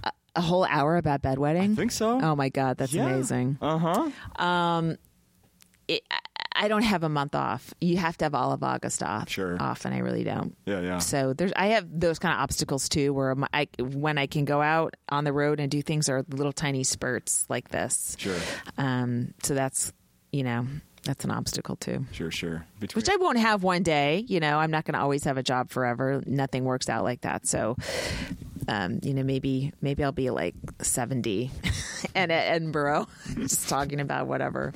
[0.04, 1.72] a, a whole hour about bedwetting.
[1.72, 2.20] I think so.
[2.20, 3.06] Oh my god, that's Yeah.
[3.08, 3.58] amazing.
[3.60, 4.94] Uh huh.
[5.88, 6.18] It, I,
[6.58, 7.74] I don't have a month off.
[7.82, 9.28] You have to have all of August off.
[9.28, 9.60] Sure.
[9.60, 10.56] off, and I really don't.
[10.64, 10.98] Yeah, yeah.
[10.98, 14.62] So there's, I have those kind of obstacles too, where I, when I can go
[14.62, 18.16] out on the road and do things are little tiny spurts like this.
[18.18, 18.38] Sure.
[18.78, 19.92] Um, so that's,
[20.32, 20.66] you know,
[21.04, 22.06] that's an obstacle too.
[22.12, 22.64] Sure, sure.
[22.80, 24.24] Between Which I won't have one day.
[24.26, 26.22] You know, I'm not going to always have a job forever.
[26.26, 27.46] Nothing works out like that.
[27.46, 27.76] So,
[28.68, 31.50] um, you know, maybe maybe I'll be like 70
[32.14, 34.72] and at Edinburgh, just talking about whatever.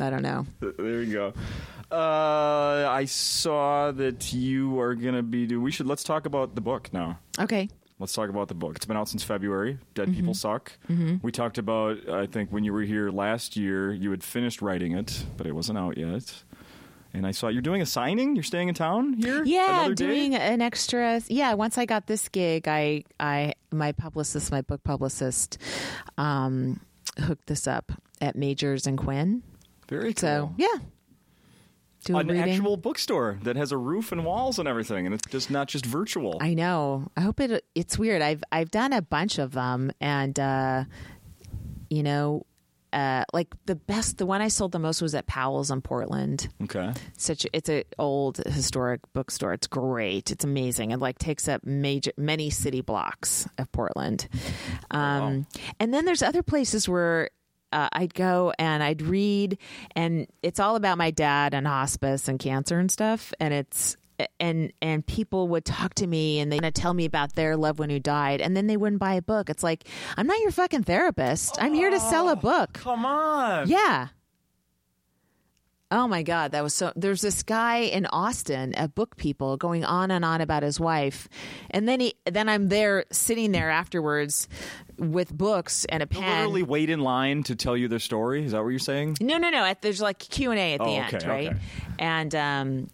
[0.00, 0.46] I don't know.
[0.60, 1.32] There you go.
[1.90, 5.46] Uh, I saw that you are gonna be.
[5.46, 7.18] Do we should let's talk about the book now.
[7.38, 7.68] Okay.
[7.98, 8.76] Let's talk about the book.
[8.76, 9.76] It's been out since February.
[9.94, 10.14] Dead Mm-hmm.
[10.16, 10.72] People Suck.
[11.22, 12.08] We talked about.
[12.08, 15.52] I think when you were here last year, you had finished writing it, but it
[15.52, 16.42] wasn't out yet.
[17.12, 18.36] And I saw you're doing a signing.
[18.36, 19.42] You're staying in town here.
[19.44, 20.06] Yeah, Another day?
[20.06, 21.20] doing an extra.
[21.28, 25.58] Yeah, once I got this gig, I, I, my publicist, my book publicist,
[26.18, 26.80] um,
[27.18, 29.42] hooked this up at Magers and Quinn.
[29.88, 30.20] Very cool.
[30.20, 30.68] So yeah,
[32.04, 32.48] do An reading.
[32.48, 35.84] actual bookstore that has a roof and walls and everything, and it's just not just
[35.84, 36.38] virtual.
[36.40, 37.10] I know.
[37.16, 37.64] I hope it.
[37.74, 38.22] It's weird.
[38.22, 40.84] I've I've done a bunch of them, and uh,
[41.90, 42.46] you know,
[42.92, 46.48] uh, like the best, the one I sold the most was at Powell's in Portland.
[46.64, 46.92] okay.
[47.16, 49.52] Such it's a old historic bookstore.
[49.52, 50.30] It's great.
[50.30, 50.90] It's amazing.
[50.90, 54.28] It like takes up major many city blocks of Portland.
[54.90, 55.46] Um,
[55.78, 57.30] And then there's other places where.
[57.72, 59.56] Uh, I'd go and I'd read,
[59.94, 63.32] and it's all about my dad and hospice and cancer and stuff.
[63.38, 63.96] And it's
[64.38, 67.78] and and people would talk to me and they would tell me about their loved
[67.78, 69.48] one who died, and then they wouldn't buy a book.
[69.50, 69.84] It's like
[70.16, 71.56] I'm not your fucking therapist.
[71.62, 72.74] I'm here to sell a book.
[72.74, 73.68] Come on.
[73.68, 74.08] Yeah.
[75.92, 76.92] Oh my God, that was so.
[76.94, 81.28] There's this guy in Austin at Book People going on and on about his wife,
[81.70, 84.46] and then he, then I'm there sitting there afterwards
[84.98, 86.22] with books and a pen.
[86.22, 88.44] Literally wait in line to tell you their story.
[88.44, 89.16] Is that what you're saying?
[89.20, 89.64] No, no, no.
[89.64, 91.48] At, there's like Q and A at the Oh, end, right?
[91.48, 91.58] okay.
[91.98, 92.90] And um,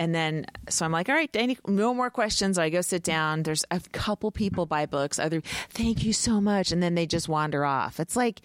[0.00, 2.58] and then so I'm like, all right, any, no more questions.
[2.58, 3.44] I go sit down.
[3.44, 5.20] There's a couple people buy books.
[5.20, 8.00] Other, thank you so much, and then they just wander off.
[8.00, 8.40] It's like.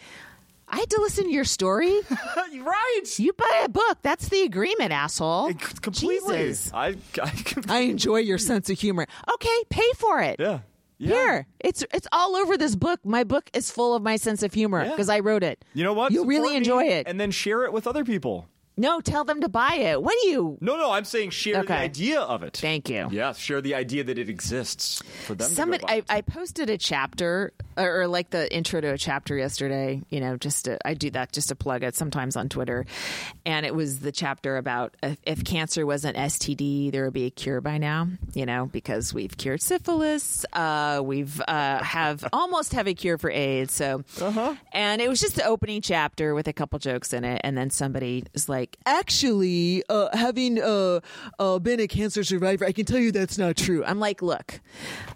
[0.68, 1.94] I had to listen to your story.
[2.10, 3.02] right.
[3.20, 4.00] You buy a book.
[4.02, 5.54] That's the agreement, asshole.
[5.54, 6.38] Completely.
[6.38, 6.72] Jesus.
[6.74, 7.32] I, I,
[7.70, 9.06] I enjoy your sense of humor.
[9.32, 10.38] Okay, pay for it.
[10.40, 10.60] yeah.
[10.98, 11.10] Yeah.
[11.10, 13.00] Here, it's it's all over this book.
[13.04, 14.90] My book is full of my sense of humor Yeah.
[14.92, 15.64] because I wrote it.
[15.76, 16.12] You know what?
[16.14, 17.08] You'll really Support enjoy it.
[17.08, 18.48] and then share it with other people.
[18.78, 20.02] No, tell them to buy it.
[20.04, 20.58] What do you?
[20.62, 22.58] No, no, I'm saying share the idea of it.
[22.58, 23.08] Thank you.
[23.12, 25.50] Yeah, share the idea that it exists for them.
[25.50, 26.06] Somebody, to go buy I, it.
[26.10, 30.02] I posted a chapter or, or like the intro to a chapter yesterday.
[30.10, 32.86] You know, just to, I do that just to plug it sometimes on Twitter,
[33.46, 37.26] and it was the chapter about if, if cancer was an STD, there would be
[37.26, 38.08] a cure by now.
[38.34, 43.30] You know, because we've cured syphilis, uh, we've uh, have almost have a cure for
[43.30, 43.74] AIDS.
[43.74, 44.56] So, Uh-huh.
[44.74, 47.70] and it was just the opening chapter with a couple jokes in it, and then
[47.70, 51.00] somebody is like, actually, uh, having uh,
[51.40, 53.84] uh, been a cancer survivor, I can tell you that's not true.
[53.86, 54.60] I'm like, look,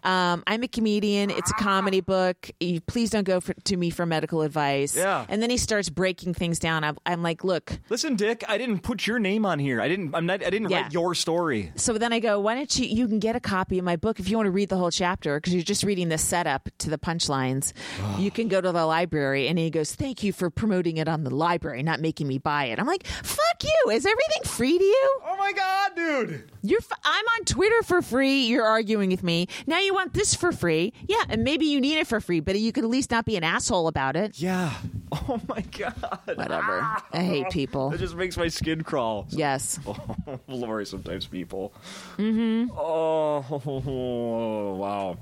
[0.03, 1.29] um, I'm a comedian.
[1.29, 2.49] It's a comedy book.
[2.59, 4.95] You, please don't go for, to me for medical advice.
[4.95, 5.25] Yeah.
[5.29, 6.83] And then he starts breaking things down.
[6.83, 7.79] I'm, I'm like, look.
[7.89, 9.81] Listen, Dick, I didn't put your name on here.
[9.81, 10.13] I didn't.
[10.15, 10.43] I'm not.
[10.43, 10.81] I didn't Yeah.
[10.83, 11.71] write your story.
[11.75, 12.85] So then I go, why don't you?
[12.85, 14.91] You can get a copy of my book if you want to read the whole
[14.91, 17.73] chapter because you're just reading the setup to the punchlines.
[18.19, 21.23] you can go to the library, and he goes, "Thank you for promoting it on
[21.23, 23.05] the library, not making me buy it." I'm like,
[23.47, 23.91] "Fuck you!
[23.91, 25.19] Is everything free to you?
[25.25, 26.51] Oh my god, dude!
[26.61, 28.45] You're f- I'm on Twitter for free.
[28.45, 29.47] You're arguing with me.
[29.67, 30.93] Now you want this for free?
[31.07, 33.35] Yeah, and maybe you need it for free, but you could at least not be
[33.37, 34.39] an asshole about it.
[34.39, 34.73] Yeah.
[35.11, 35.95] Oh my god.
[36.35, 36.81] Whatever.
[37.13, 37.91] I hate people.
[37.93, 39.25] It just makes my skin crawl.
[39.29, 39.79] Yes.
[40.27, 41.73] Oh, Laurie, sometimes people.
[42.17, 42.69] Mm-hmm.
[42.77, 45.17] Oh, wow.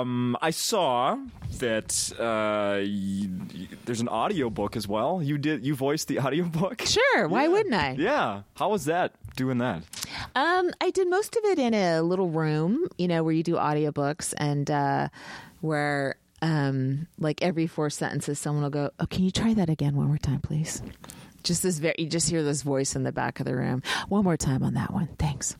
[0.00, 1.18] Um, I saw
[1.58, 5.20] that uh, y- y- there's an audiobook as well.
[5.22, 5.64] You did.
[5.64, 6.82] You voiced the audiobook.
[6.82, 7.26] Sure.
[7.28, 7.96] Why wouldn't I?
[7.98, 8.42] Yeah.
[8.54, 9.14] How was that?
[9.36, 9.82] Doing that?
[10.34, 13.54] Um, I did most of it in a little room, you know, where you do
[13.54, 15.08] audiobooks and uh,
[15.60, 19.96] where, um, like every four sentences, someone will go, "Oh, can you try that again
[19.96, 20.82] one more time, please?"
[21.42, 23.82] Just this very, you just hear this voice in the back of the room.
[24.08, 25.56] One more time on that one, thanks.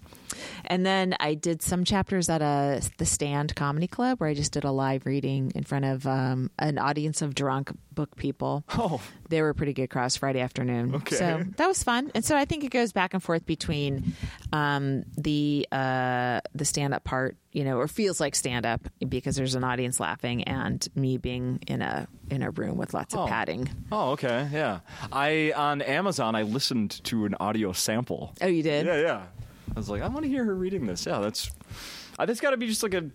[0.64, 4.52] And then I did some chapters at a the Stand Comedy Club where I just
[4.52, 8.64] did a live reading in front of um, an audience of drunk book people.
[8.76, 9.00] Oh.
[9.28, 10.94] They were pretty good cross Friday afternoon.
[10.96, 11.16] Okay.
[11.16, 12.10] So that was fun.
[12.14, 14.14] And so I think it goes back and forth between
[14.52, 19.36] um, the uh, the stand up part, you know, or feels like stand up because
[19.36, 23.20] there's an audience laughing and me being in a in a room with lots of
[23.20, 23.26] Oh.
[23.26, 23.68] padding.
[23.92, 24.48] Oh, okay.
[24.52, 24.80] Yeah.
[25.12, 26.34] I on Amazon.
[26.34, 28.32] I listened to an audio sample.
[28.40, 28.86] Oh, you did?
[28.86, 29.22] Yeah, yeah.
[29.70, 31.06] I was like, I want to hear her reading this.
[31.06, 31.50] Yeah, that's.
[32.18, 33.10] Uh, that's got to be just like a.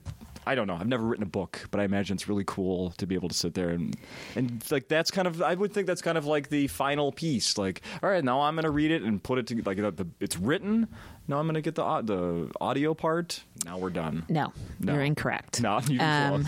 [0.46, 0.76] I don't know.
[0.76, 3.36] I've never written a book, but I imagine it's really cool to be able to
[3.36, 3.96] sit there and
[4.36, 5.42] and like that's kind of.
[5.42, 7.58] I would think that's kind of like the final piece.
[7.58, 9.92] Like, all right, now I'm going to read it and put it to like the,
[9.92, 10.88] the, it's written.
[11.28, 13.42] Now I'm going to get the the audio part.
[13.66, 14.26] Now we're done.
[14.30, 14.94] No, No.
[14.94, 15.62] you're incorrect.
[15.62, 16.46] No, you Um,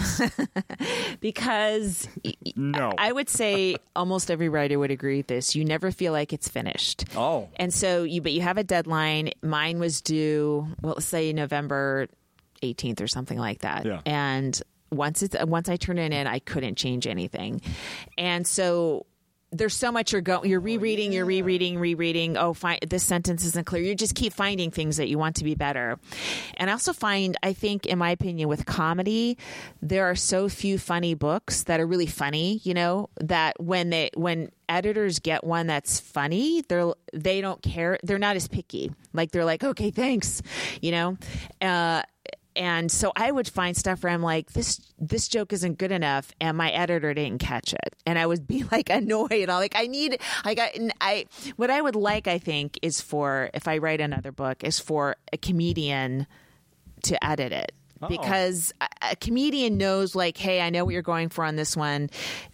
[1.20, 2.08] because
[2.56, 2.94] No.
[2.98, 5.56] I would say almost every writer would agree with this.
[5.56, 7.06] You never feel like it's finished.
[7.16, 7.50] Oh.
[7.58, 9.32] and so you but you have a deadline.
[9.42, 12.08] Mine was due, well, let's say November
[12.62, 13.86] 18th or something like that.
[13.86, 14.02] Yeah.
[14.06, 17.62] And once it's once I turn it in, I couldn't change anything,
[18.18, 19.06] and so.
[19.50, 20.50] There's so much you're going.
[20.50, 21.14] You're rereading.
[21.14, 21.80] You're rereading.
[21.80, 22.36] Rereading.
[22.36, 22.80] Oh, fine.
[22.86, 23.82] This sentence isn't clear.
[23.82, 25.98] You just keep finding things that you want to be better.
[26.58, 29.38] And I also find, I think, in my opinion, with comedy,
[29.82, 32.60] there are so few funny books that are really funny.
[32.64, 38.00] You know that when they when editors get one that's funny, they're they don't care.
[38.04, 38.92] They're not as picky.
[39.14, 40.42] Like they're like, okay, thanks.
[40.82, 41.18] You know.
[41.62, 42.02] Uh,
[42.58, 46.32] and so I would find stuff where I'm like, this this joke isn't good enough,
[46.42, 49.50] and my editor didn't catch it, and I would be like annoyed.
[49.50, 53.50] I'm like, I need, like, I, I, what I would like, I think, is for
[53.54, 56.28] if I write another book, is for a comedian
[57.04, 57.72] to edit it.
[58.02, 58.08] Oh.
[58.08, 61.76] Because a, a comedian knows, like, hey, I know what you're going for on this
[61.76, 62.10] one,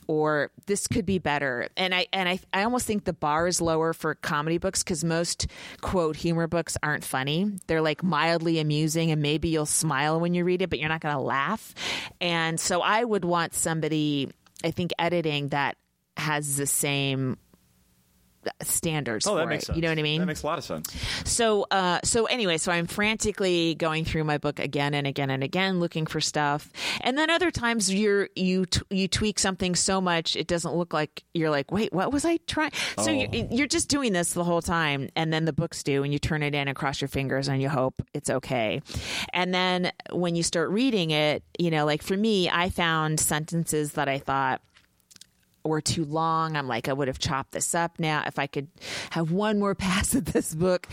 [0.08, 1.68] or this could be better.
[1.78, 5.04] And I and I, I almost think the bar is lower for comedy books because
[5.04, 5.48] most
[5.82, 7.52] quote humor books aren't funny.
[7.68, 11.02] They're like mildly amusing, and maybe you'll smile when you read it, but you're not
[11.02, 11.74] going to laugh.
[12.22, 14.32] And so I would want somebody,
[14.64, 15.78] I think, editing that
[16.18, 17.38] has the same
[18.62, 19.66] standards Oh, for that makes it.
[19.68, 19.76] sense.
[19.78, 20.20] You know what I mean?
[20.22, 20.94] That makes a lot of sense.
[21.26, 25.44] So, uh, so anyway, so I'm frantically going through my book again and again and
[25.44, 26.70] again, looking for stuff.
[27.02, 30.94] And then other times you're you t- you tweak something so much it doesn't look
[30.94, 32.72] like you're like, wait, what was I trying?
[32.98, 33.12] So Oh.
[33.12, 36.20] you're, you're just doing this the whole time, and then the book's do, and you
[36.20, 38.82] turn it in and cross your fingers, and you hope it's okay.
[39.34, 43.94] And then when you start reading it, you know, like for me, I found sentences
[43.94, 44.62] that I thought
[45.64, 46.56] were too long.
[46.56, 48.68] I'm like, I would have chopped this up now if I could
[49.12, 50.88] have one more pass at this book.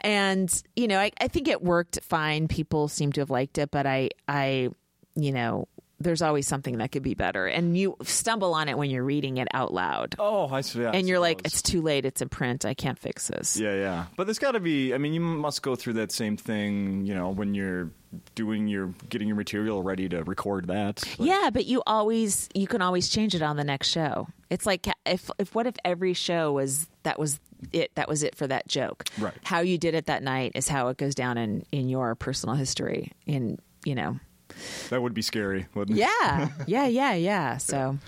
[0.00, 2.48] And, you know, I, I think it worked fine.
[2.48, 4.70] People seem to have liked it, but I, I,
[5.14, 5.68] you know,
[6.00, 7.46] there's always something that could be better.
[7.46, 10.16] And you stumble on it when you're reading it out loud.
[10.18, 10.80] Oh, I see.
[10.80, 12.04] yeah, I and you're like, it's too late.
[12.04, 12.64] It's in print.
[12.64, 13.58] I can't fix this.
[13.58, 14.04] Yeah, yeah.
[14.16, 14.94] But there's got to be.
[14.94, 17.04] I mean, you must go through that same thing.
[17.04, 17.90] You know, when you're
[18.34, 21.04] doing your getting your material ready to record that.
[21.18, 24.26] Like, Yeah, but you always you can always change it on the next show.
[24.48, 27.38] It's like if if what if every show was that was
[27.72, 29.04] it that was it for that joke.
[29.18, 29.34] Right.
[29.44, 32.54] How you did it that night is how it goes down in in your personal
[32.56, 34.18] history in you know.
[34.90, 36.00] That would be scary, wouldn't it?
[36.00, 36.48] Yeah.
[36.66, 37.56] yeah, yeah, yeah.
[37.58, 37.98] So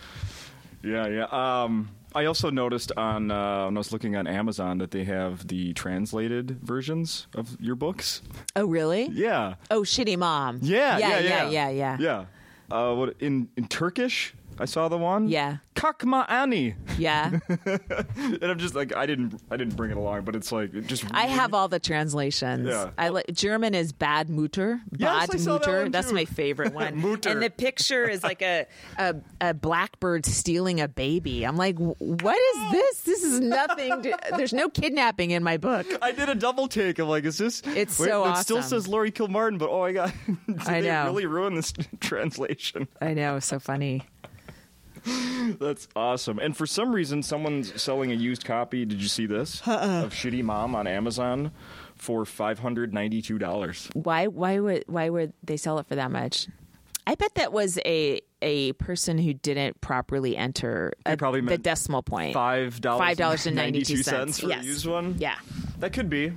[0.83, 1.25] Yeah, yeah.
[1.65, 5.49] Um, I also noticed on uh, when I was looking on Amazon that they have
[5.49, 8.21] the translated versions of your books.
[8.55, 9.09] Oh really?
[9.13, 10.59] Yeah, Oh shitty mom.
[10.63, 11.97] yeah, Yeah, yeah, yeah, yeah, yeah.
[12.01, 12.25] yeah.
[12.71, 14.35] Uh, what in in Turkish?
[14.59, 15.29] I saw the one.
[15.29, 15.59] Yeah.
[15.75, 17.39] Kakma Ani, Yeah.
[17.65, 20.87] and I'm just like I didn't I didn't bring it along, but it's like it
[20.87, 22.69] just I have all the translations.
[22.69, 22.91] Yeah.
[22.99, 24.81] I like German is bad Mutter.
[24.97, 25.89] Yes, Bad I saw that Mutter.
[25.89, 26.99] That's my favorite one.
[27.01, 27.31] Mutter.
[27.31, 28.67] And the picture is like a,
[28.99, 31.45] a a blackbird stealing a baby.
[31.45, 33.01] I'm like, what is this?
[33.01, 34.03] This is nothing.
[34.03, 35.87] To, there's no kidnapping in my book.
[36.03, 36.99] I did a double take.
[36.99, 37.63] I'm like, is this?
[37.65, 38.69] It's wait, so It still awesome.
[38.69, 40.13] says Laurie Kilmartin, but oh my god,
[40.47, 41.07] did I they know.
[41.07, 42.87] really ruin this translation?
[43.01, 44.03] I know, so funny.
[45.59, 46.39] That's awesome.
[46.39, 48.85] And for some reason, someone's selling a used copy.
[48.85, 50.05] Did you see this Uh-uh.
[50.05, 51.51] of Shitty Mom on Amazon
[51.97, 53.89] for five hundred ninety-two dollars?
[53.95, 54.27] Why?
[54.29, 54.85] Why would?
[54.87, 56.47] Why would they sell it for that much?
[57.07, 61.59] I bet that was a a person who didn't properly enter They a- probably the
[61.59, 62.35] decimal point.
[62.35, 63.01] Five dollars.
[63.01, 64.63] Five dollars and ninety two cents cents for yes.
[64.65, 65.17] a used one.
[65.19, 65.37] Yeah,
[65.81, 66.33] that could be.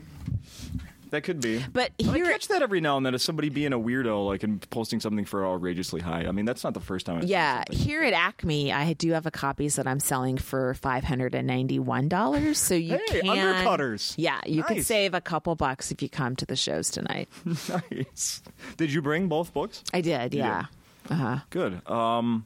[1.16, 1.64] That could be.
[1.72, 4.44] but I here catch that every now and then as somebody being a weirdo, like
[4.44, 6.26] and posting something for outrageously high.
[6.26, 7.20] I mean, that's not the first time.
[7.20, 11.06] I've Yeah, here at Acme, I do have a copies that I'm selling for five
[11.06, 12.58] hundred and ninety one dollars.
[12.58, 14.14] So you Hey, can undercutters.
[14.18, 17.30] Yeah, you can save a couple bucks if you come to the shows tonight.
[17.46, 18.42] nice.
[18.76, 19.82] Did you bring both books?
[19.94, 20.66] I did, yeah.
[21.10, 21.38] Uh huh.
[21.50, 21.88] Good.
[21.90, 22.44] Um,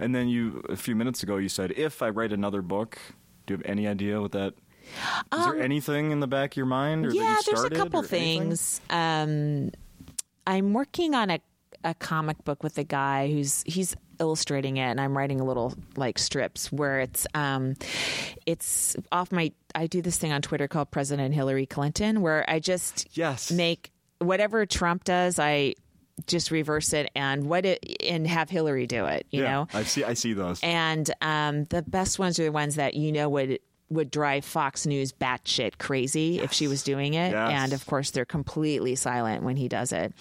[0.00, 2.98] and then you a few minutes ago you said if I write another book,
[3.46, 4.54] do you have any idea what that?
[5.32, 7.06] Is there anything in the back of your mind?
[7.06, 8.80] Um, Yeah, there's a couple things.
[8.90, 9.70] Um,
[10.46, 11.40] I'm working on a
[11.84, 15.74] a comic book with a guy who's he's illustrating it and I'm writing a little
[15.96, 17.76] like strips where it's um
[18.46, 22.58] it's off my I do this thing on Twitter called President Hillary Clinton where I
[22.58, 23.52] just Yes.
[23.52, 25.74] make whatever Trump does I
[26.26, 29.68] just reverse it and what it and have Hillary do it, you yeah, know.
[29.72, 30.02] I see.
[30.02, 30.58] I see those.
[30.64, 34.86] And um, the best ones are the ones that you know would would drive Fox
[34.86, 37.32] News batshit crazy if she was doing it.
[37.32, 37.34] Yes.
[37.34, 37.56] Mm-hmm.
[37.56, 40.12] And of course, they're completely silent when he does it,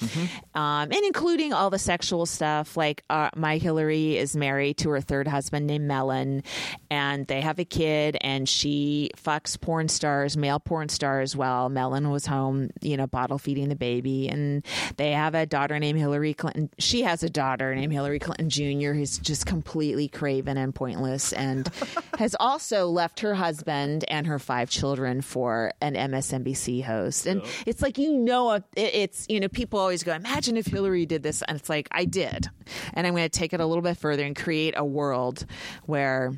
[0.56, 2.77] um, and including all the sexual stuff.
[2.77, 6.43] Like uh, my Hillary is married to her third husband named Melon,
[6.89, 12.10] and they have a kid, and she fucks porn stars, male porn stars, while Melon
[12.10, 16.34] was home, you know, bottle feeding the baby, and they have a daughter named Hillary
[16.34, 16.69] Clinton.
[16.80, 18.93] She has a daughter named Hillary Clinton Jr.
[18.93, 21.69] who's just completely craven and pointless, and
[22.17, 27.25] has also left her husband and her five children for an MSNBC host.
[27.25, 31.23] And it's like you know, it's you know, people always go, "Imagine if Hillary did
[31.23, 32.47] this," and it's like I did,
[32.93, 35.45] and I'm going to take it a little bit further and create a world
[35.85, 36.33] where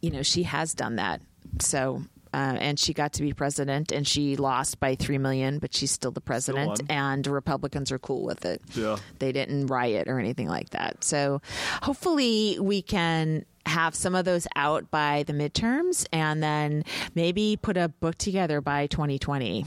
[0.00, 1.20] you know she has done that.
[1.60, 2.02] So.
[2.34, 5.90] Uh, and she got to be president, and she lost by three million, but she's
[5.90, 6.78] still the president, won.
[6.90, 8.60] and Republicans are cool with it.
[8.74, 8.98] Yeah.
[9.18, 11.02] They didn't riot or anything like that.
[11.02, 11.40] So
[11.82, 17.76] hopefully we can have some of those out by the midterms and then maybe put
[17.76, 19.64] a book together by 2020.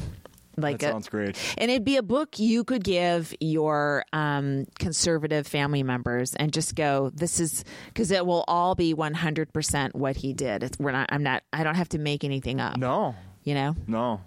[0.58, 1.38] Like that a- sounds great.
[1.58, 6.76] and it'd be a book you could give your um, conservative family members and just
[6.76, 10.62] go, this is because it will all be 100% what he did.
[10.62, 13.76] It's, we're not, I'm not, I don't have to make anything up, No, you know?
[13.88, 14.20] no.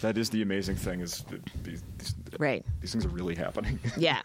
[0.00, 1.24] That is the amazing thing is
[1.64, 2.64] these, these, Right.
[2.80, 3.80] these things are really happening.
[3.98, 4.22] Yeah.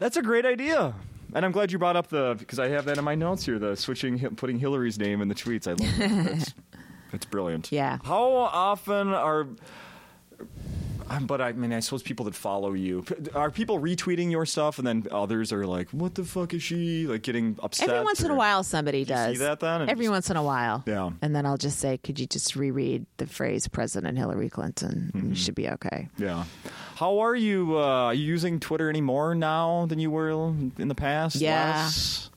[0.00, 0.92] That's a great idea.
[1.34, 3.58] And I'm glad you brought up the because I have that in my notes here.
[3.58, 5.66] The switching, putting Hillary's name in the tweets.
[5.66, 6.24] I love that.
[6.38, 6.54] That's,
[7.12, 7.70] that's brilliant.
[7.70, 7.98] Yeah.
[8.04, 9.46] How often are
[11.10, 13.02] Um, but I mean, I suppose people that follow you
[13.34, 17.06] are people retweeting your stuff, and then others are like, "What the fuck is she?"
[17.06, 17.88] Like getting upset.
[17.88, 19.36] Every once in a while, somebody does.
[19.38, 19.80] see that then?
[19.82, 20.82] And Every just- once in a while.
[20.86, 21.10] Yeah.
[21.22, 25.10] And then I'll just say, could you just reread the phrase President Hillary Clinton?
[25.14, 25.28] Mm-hmm.
[25.30, 26.08] You should be okay.
[26.18, 26.44] Yeah.
[26.98, 27.78] How are you?
[27.78, 31.36] Uh, are you using Twitter any more now than you were in the past?
[31.36, 31.84] Yeah.
[31.84, 32.28] Less?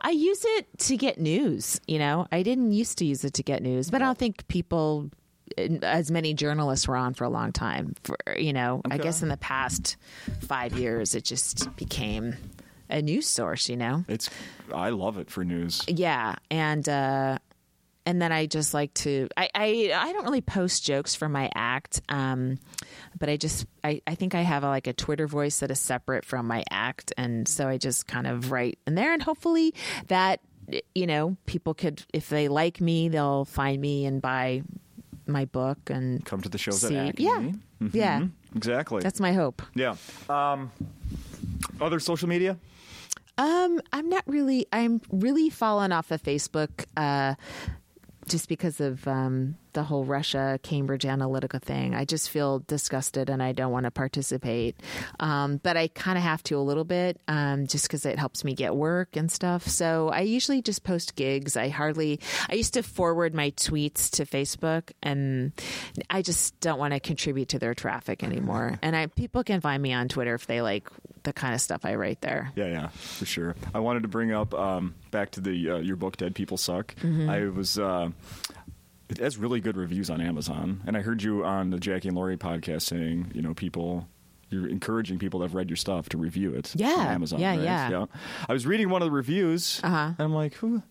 [0.00, 1.80] I use it to get news.
[1.86, 4.48] You know, I didn't used to use it to get news, but I don't think
[4.48, 5.08] people,
[5.56, 7.94] as many journalists were on for a long time.
[8.02, 9.96] For you know, I guess in the past
[10.40, 12.34] five years, it just became
[12.88, 13.68] a news source.
[13.68, 14.30] You know, It's.
[14.74, 15.84] I love it for news.
[15.86, 17.38] yeah, and uh,
[18.06, 19.28] and then I just like to.
[19.36, 22.58] I, I I don't really post jokes for my act, um,
[23.18, 25.78] but I just I, I think I have a, like a Twitter voice that is
[25.80, 29.74] separate from my act, and so I just kind of write in there, and hopefully
[30.08, 30.40] that
[30.94, 34.62] you know people could if they like me, they'll find me and buy
[35.26, 36.96] my book and Come to the shows see.
[36.96, 37.24] at Acme.
[37.24, 37.50] Yeah,
[37.92, 38.26] yeah,
[38.56, 39.00] Exactly.
[39.02, 39.62] that's my hope.
[39.74, 39.94] yeah.
[40.28, 40.70] Um,
[41.80, 42.56] other social media?
[43.38, 44.66] Um, I'm not really.
[44.72, 47.36] I'm really fallen off of Facebook, uh,
[48.30, 51.94] just because of um, the whole Russia Cambridge Analytica thing.
[51.94, 54.76] I just feel disgusted and I don't want to participate.
[55.18, 58.44] Um, but I kind of have to a little bit, um, just because it helps
[58.44, 59.66] me get work and stuff.
[59.66, 61.56] So I usually just post gigs.
[61.56, 62.20] I hardly.
[62.48, 65.52] I used to forward my tweets to Facebook, and
[66.08, 68.78] I just don't want to contribute to their traffic anymore.
[68.82, 70.88] And I people can find me on Twitter if they like
[71.22, 72.50] the kind of stuff I write there.
[72.56, 73.54] Yeah, yeah, for sure.
[73.74, 76.94] I wanted to bring up um, back to the uh, your book, "Dead People Suck."
[77.04, 77.78] I was.
[77.78, 78.10] Uh,
[79.10, 82.16] it has really good reviews on Amazon, and I heard you on the Jackie and
[82.16, 84.08] Laurie podcast saying, you know, people.
[84.52, 86.72] You're encouraging people that have read your stuff to review it.
[86.74, 87.38] Yeah, on Amazon.
[87.38, 87.90] yeah, right?
[87.90, 88.06] yeah.
[88.48, 89.96] I was reading one of the reviews, Uh-huh.
[89.96, 90.82] and I'm like, who?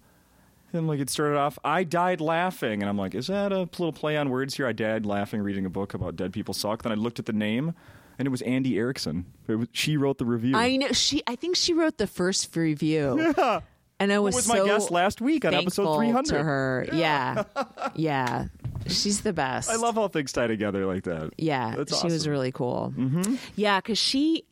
[0.71, 3.91] And like it started off, I died laughing, and I'm like, is that a little
[3.91, 4.65] play on words here?
[4.65, 6.83] I died laughing reading a book about dead people suck.
[6.83, 7.73] Then I looked at the name,
[8.17, 9.25] and it was Andy Erickson.
[9.49, 10.55] It was, she wrote the review.
[10.55, 11.21] I know she.
[11.27, 13.33] I think she wrote the first review.
[13.37, 13.59] Yeah.
[13.99, 16.25] And I was, was so my guest last week on episode thankful 300.
[16.37, 16.87] to her.
[16.93, 17.43] Yeah.
[17.95, 18.45] yeah,
[18.87, 19.69] she's the best.
[19.69, 21.31] I love how things tie together like that.
[21.37, 22.93] Yeah, That's she was really cool.
[22.97, 23.35] Mm-hmm.
[23.55, 24.45] Yeah, because she.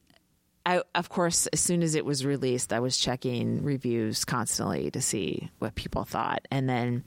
[0.65, 5.01] I, of course, as soon as it was released, I was checking reviews constantly to
[5.01, 6.45] see what people thought.
[6.51, 7.05] And then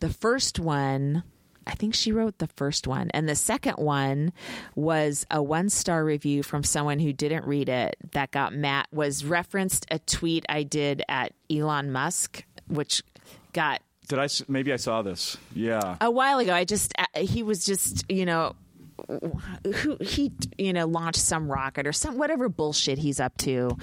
[0.00, 1.22] the first one,
[1.70, 3.10] I think she wrote the first one.
[3.14, 4.32] And the second one
[4.74, 9.24] was a one star review from someone who didn't read it that got mad, was
[9.24, 13.04] referenced a tweet I did at Elon Musk, which
[13.52, 14.26] got Did I?
[14.48, 15.36] Maybe I saw this.
[15.54, 15.96] Yeah.
[16.00, 18.54] a while ago i just he was just you know
[19.74, 23.76] who he you know launched some rocket or some whatever bullshit he's up to.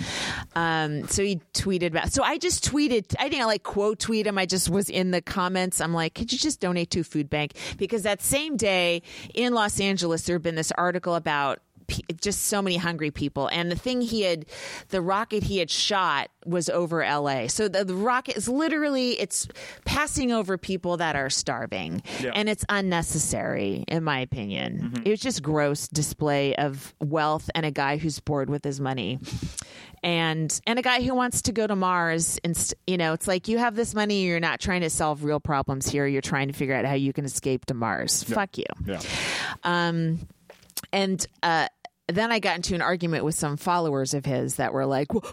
[0.56, 4.38] Um so he tweeted about so i just tweeted i didn't like quote tweet him.
[4.38, 5.82] I just was in the comments.
[5.82, 7.54] I'm like could you just donate to food bank?
[7.78, 9.02] Because that same day
[9.34, 11.60] in los angeles there had been this article about
[12.22, 13.48] just so many hungry people.
[13.48, 14.46] And the thing he had
[14.90, 19.48] the rocket he had shot was over LA so the, the rocket is literally it's
[19.86, 22.02] passing over people that are starving.
[22.22, 22.32] Yeah.
[22.34, 25.02] and it's unnecessary in my opinion.
[25.06, 29.20] It was just gross display of wealth and a guy who's bored with his money.
[30.04, 33.28] And and a guy who wants to go to Mars and st- you know it's
[33.28, 36.06] like you have this money you're not trying to solve real problems here.
[36.06, 38.24] You're trying to figure out how you can escape to Mars.
[38.24, 38.66] Fuck you.
[38.86, 39.00] Yeah.
[40.94, 41.68] and uh,
[42.08, 45.24] then I got into an argument with some followers of his that were like, well,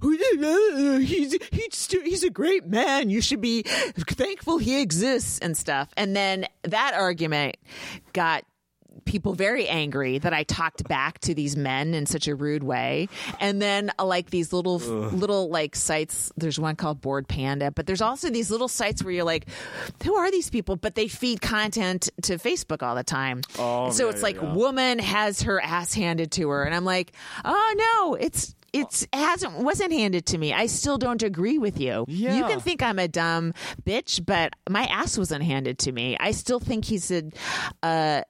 [0.99, 3.11] "He's he's he's a great man.
[3.11, 7.57] You should be thankful he exists and stuff." And then that argument
[8.13, 8.45] got
[9.05, 13.09] people very angry that I talked back to these men in such a rude way.
[13.41, 17.87] And then uh, like these little little like sites, there's one called Bored Panda, but
[17.87, 19.47] there's also these little sites where you're like,
[20.03, 20.77] who are these people?
[20.77, 23.43] But they feed content to Facebook all the time.
[23.59, 24.53] Oh, so yeah, it's yeah, like yeah.
[24.55, 27.13] woman has her ass handed to her and I'm like,
[27.45, 30.53] "Oh no, it's it's it hasn't wasn't handed to me.
[30.53, 32.05] I still don't agree with you.
[32.09, 36.17] You can think I'm a dumb bitch, but my ass wasn't handed to me.
[36.19, 37.23] I still think he's a
[37.83, 38.23] uh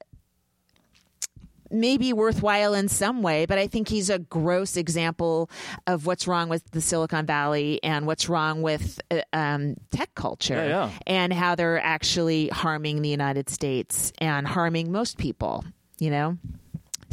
[1.75, 5.51] maybe worthwhile in some way, but I think he's a gross example
[5.87, 10.55] of what's wrong with the Silicon Valley and what's wrong with uh, um, tech culture
[10.55, 10.91] Yeah, yeah.
[11.07, 15.65] and how they're actually harming the United States and harming most people,
[15.99, 16.39] you know?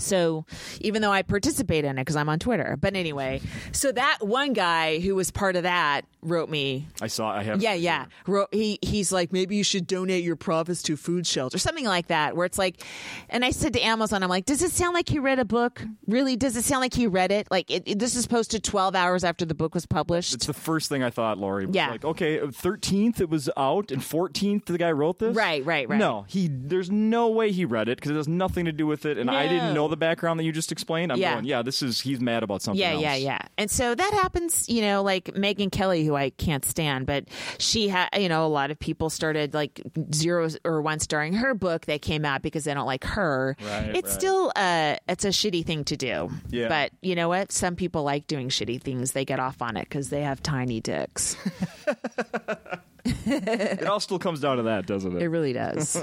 [0.01, 0.45] So
[0.81, 3.41] even though I participate in it because I'm on Twitter, but anyway,
[3.71, 7.31] so that one guy who was part of that wrote me I saw.
[7.31, 7.61] I have.
[7.61, 8.05] yeah, yeah.
[8.27, 12.07] Ro- He he's like, maybe you should donate your profits to food shelter, something like
[12.07, 12.35] that.
[12.35, 12.83] Where it's like,
[13.29, 15.81] and I said to Amazon, I'm like, does it sound like he read a book?
[16.07, 16.35] Really?
[16.35, 17.47] Does it sound like he read it?
[17.49, 20.33] Like, it, it- this is posted 12 hours after the book was published.
[20.33, 21.67] It's the first thing I thought, Laurie.
[21.71, 21.89] Yeah.
[21.91, 25.35] Like, okay, uh, thirteenth it was out, and fourteenth the guy wrote this.
[25.35, 25.97] Right, right, right.
[25.99, 26.47] No, he.
[26.51, 29.29] There's no way he read it because it has nothing to do with it, and
[29.29, 31.11] I didn't know the background that you just explained.
[31.11, 31.33] I'm Yeah.
[31.35, 32.79] going, yeah, this is he's mad about something.
[32.81, 33.01] yeah, else.
[33.03, 33.39] yeah, yeah.
[33.57, 37.25] And so that happens, you know, like Megyn Kelly, who I can't stand, but
[37.59, 39.81] she had, you know, a lot of people started like
[40.13, 43.55] zero or one starring her book that came out because they don't like her.
[43.61, 44.19] Right, it's right.
[44.19, 46.31] still, uh, it's a shitty thing to do.
[46.49, 46.67] Yeah.
[46.67, 47.51] But you know what?
[47.51, 49.11] Some people like doing shitty things.
[49.11, 51.35] They get off on it because they have tiny dicks.
[53.03, 55.27] It all still comes down to that, doesn't it it?
[55.29, 55.95] really does.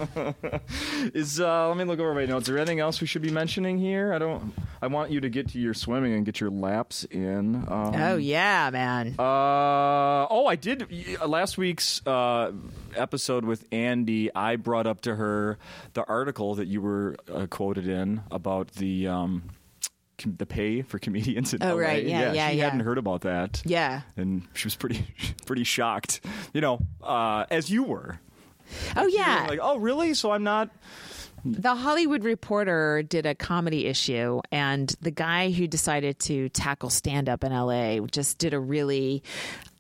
[1.14, 2.44] Is uh, let me look over my notes.
[2.44, 4.12] Is there anything else we should be mentioning here?
[4.12, 4.52] I don't.
[4.80, 7.56] I want you to get to your swimming and get your laps in.
[7.68, 9.14] Um, oh yeah, man.
[9.18, 12.52] Uh, oh, I did y- last week's uh,
[12.96, 14.32] episode with Andy.
[14.34, 15.58] I brought up to her
[15.94, 19.42] the article that you were uh, quoted in about the um,
[20.18, 21.80] com- the pay for comedians in Oh, LA.
[21.80, 22.04] right.
[22.04, 22.64] Yeah, yeah, she yeah.
[22.64, 23.62] hadn't heard about that.
[23.64, 24.02] yeah.
[24.16, 25.06] and she was pretty
[25.46, 26.20] pretty shocked.
[26.52, 28.20] You know, uh, as you were.
[28.96, 29.46] Oh yeah.
[29.48, 30.12] Like, oh, really?
[30.14, 30.68] So I'm not.
[31.44, 37.28] The Hollywood Reporter did a comedy issue, and the guy who decided to tackle stand
[37.28, 39.22] up in LA just did a really.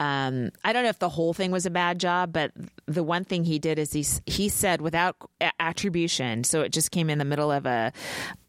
[0.00, 2.52] Um, I don't know if the whole thing was a bad job, but
[2.86, 5.16] the one thing he did is he he said without
[5.58, 7.92] attribution, so it just came in the middle of a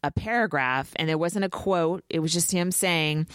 [0.02, 2.04] a paragraph, and there wasn't a quote.
[2.08, 3.26] It was just him saying.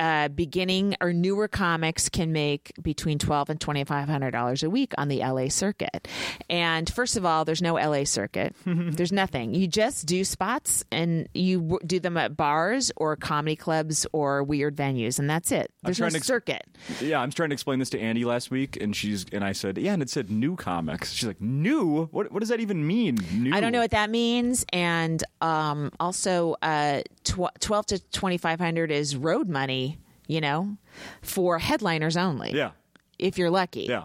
[0.00, 4.70] Uh, beginning or newer comics can make between twelve and twenty five hundred dollars a
[4.70, 6.08] week on the LA circuit.
[6.48, 8.56] And first of all, there's no LA circuit.
[8.64, 9.54] there's nothing.
[9.54, 14.42] You just do spots and you w- do them at bars or comedy clubs or
[14.42, 15.70] weird venues, and that's it.
[15.82, 16.62] There's no ex- circuit.
[17.02, 19.76] Yeah, I'm trying to explain this to Andy last week, and she's and I said,
[19.76, 21.12] yeah, and it said new comics.
[21.12, 22.06] She's like, new?
[22.06, 22.32] What?
[22.32, 23.18] What does that even mean?
[23.34, 23.52] New?
[23.54, 28.58] I don't know what that means, and um, also uh, tw- twelve to twenty five
[28.58, 29.89] hundred is road money.
[30.30, 30.76] You know,
[31.22, 32.52] for headliners only.
[32.52, 32.70] Yeah,
[33.18, 33.86] if you're lucky.
[33.88, 34.04] yeah.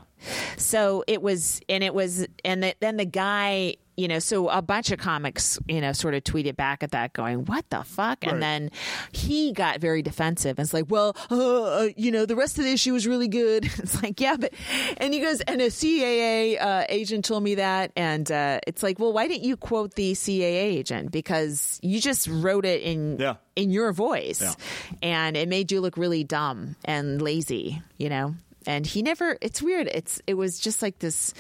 [0.58, 4.62] So it was, and it was, and the, then the guy, you know, so a
[4.62, 8.24] bunch of comics, you know, sort of tweeted back at that, going, "What the fuck?"
[8.24, 8.34] Right.
[8.34, 8.70] And then
[9.14, 10.60] he got very defensive.
[10.60, 13.64] And it's like, "Well, uh, you know, the rest of the issue was really good."
[13.80, 14.52] It's like, "Yeah, but,"
[14.98, 19.00] and he goes, "And a CAA uh, agent told me that," and uh, it's like,
[19.00, 21.12] "Well, why didn't you quote the CAA agent?
[21.14, 23.36] Because you just wrote it in Yeah.
[23.56, 24.56] in your voice, Yeah.
[25.04, 28.36] and it made you look really dumb and lazy, you know."
[28.68, 29.38] And he never.
[29.42, 29.88] It's weird.
[29.88, 31.34] It's it was just like this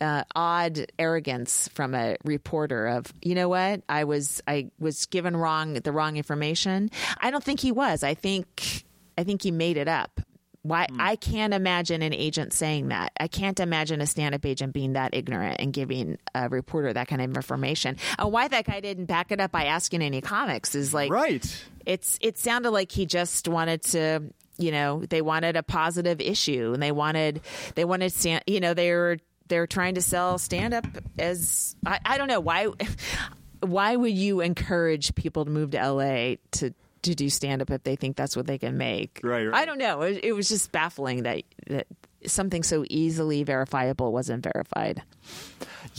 [0.00, 5.36] uh, odd arrogance from a reporter of you know what I was I was given
[5.36, 6.90] wrong the wrong information.
[7.20, 8.02] I don't think he was.
[8.02, 8.84] I think
[9.16, 10.20] I think he made it up.
[10.64, 13.10] Why I can't imagine an agent saying that.
[13.18, 17.20] I can't imagine a stand-up agent being that ignorant and giving a reporter that kind
[17.20, 17.96] of information.
[18.16, 21.64] And why that guy didn't back it up by asking any comics is like Right.
[21.84, 24.22] it's it sounded like he just wanted to
[24.58, 27.40] you know they wanted a positive issue and they wanted
[27.74, 30.86] they wanted stand you know they were they're trying to sell stand up
[31.18, 32.68] as I, I don't know why
[33.60, 37.82] why would you encourage people to move to LA to to do stand up if
[37.82, 39.20] they think that's what they can make?
[39.24, 39.62] Right, right.
[39.62, 40.02] I don't know.
[40.02, 41.86] It, it was just baffling that that
[42.26, 45.02] something so easily verifiable wasn't verified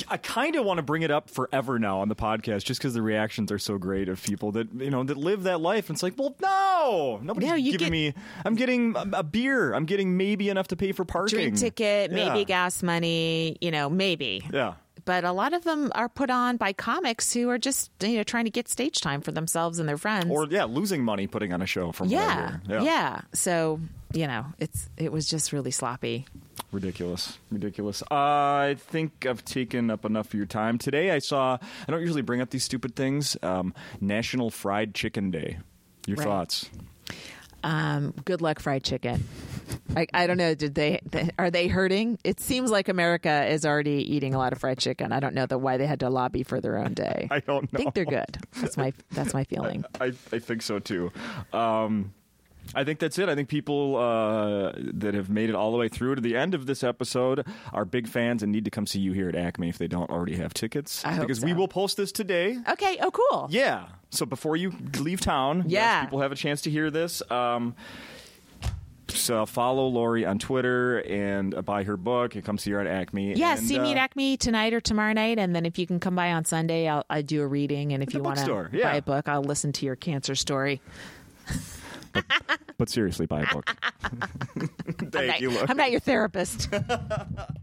[0.07, 2.93] I kind of want to bring it up forever now on the podcast, just because
[2.93, 5.89] the reactions are so great of people that you know that live that life.
[5.89, 8.13] And it's like, well, no, nobody's No, you giving get- me.
[8.45, 9.73] I'm getting a, a beer.
[9.73, 11.37] I'm getting maybe enough to pay for parking.
[11.39, 12.43] drink ticket maybe Yeah.
[12.45, 14.73] gas money you know maybe Yeah.
[15.05, 18.23] but a lot of them are put on by comics who are just you know
[18.23, 20.25] trying to get stage time for themselves and their friends.
[20.29, 23.79] Or yeah, losing money putting on a show from I yeah, yeah, So
[24.13, 26.25] you know, it's it was just really sloppy.
[26.73, 27.37] Ridiculous.
[27.51, 28.01] Ridiculous.
[28.03, 30.77] Uh, I think I've taken up enough of your time.
[30.77, 31.57] Today I saw,
[31.87, 35.59] I don't usually bring up these stupid things, um, National Fried Chicken Day.
[36.07, 36.25] Your Right.
[36.27, 36.69] thoughts?
[37.63, 39.23] Um, good luck, fried chicken.
[39.95, 40.53] I, I don't know.
[40.53, 42.19] Did they, they are they hurting?
[42.25, 45.13] It seems like America is already eating a lot of fried chicken.
[45.13, 47.27] I don't know that why they had to lobby for their own day.
[47.31, 47.77] I don't know.
[47.77, 48.37] I think they're good.
[48.59, 49.85] That's my that's my feeling.
[50.01, 51.13] I, I think so too.
[51.53, 52.13] Um,
[52.75, 53.29] I think that's it.
[53.29, 56.53] I think people uh, that have made it all the way through to the end
[56.53, 59.69] of this episode are big fans and need to come see you here at Acme
[59.69, 61.03] if they don't already have tickets.
[61.05, 62.57] I hope because we will post this today.
[62.69, 62.97] Okay.
[63.01, 63.47] Oh, cool.
[63.49, 63.87] Yeah.
[64.09, 66.03] So before you leave town, yes, Yeah.
[66.05, 67.21] people have a chance to hear this.
[67.29, 67.75] Um,
[69.09, 72.87] so follow Laurie on Twitter and uh, buy her book and come see her at
[72.87, 73.33] Acme.
[73.35, 75.85] Yeah, and, see me uh, at Acme tonight or tomorrow night, and then if you
[75.85, 78.45] can come by on Sunday, I'll I do a reading, and if you want to
[78.45, 80.81] bookstore, buy a book, I'll listen to your cancer story.
[82.13, 82.25] But,
[82.77, 83.75] but seriously, buy a book.
[84.03, 84.69] I'm
[85.11, 85.65] Thank not, you, Laurie.
[85.69, 86.69] I'm not your therapist.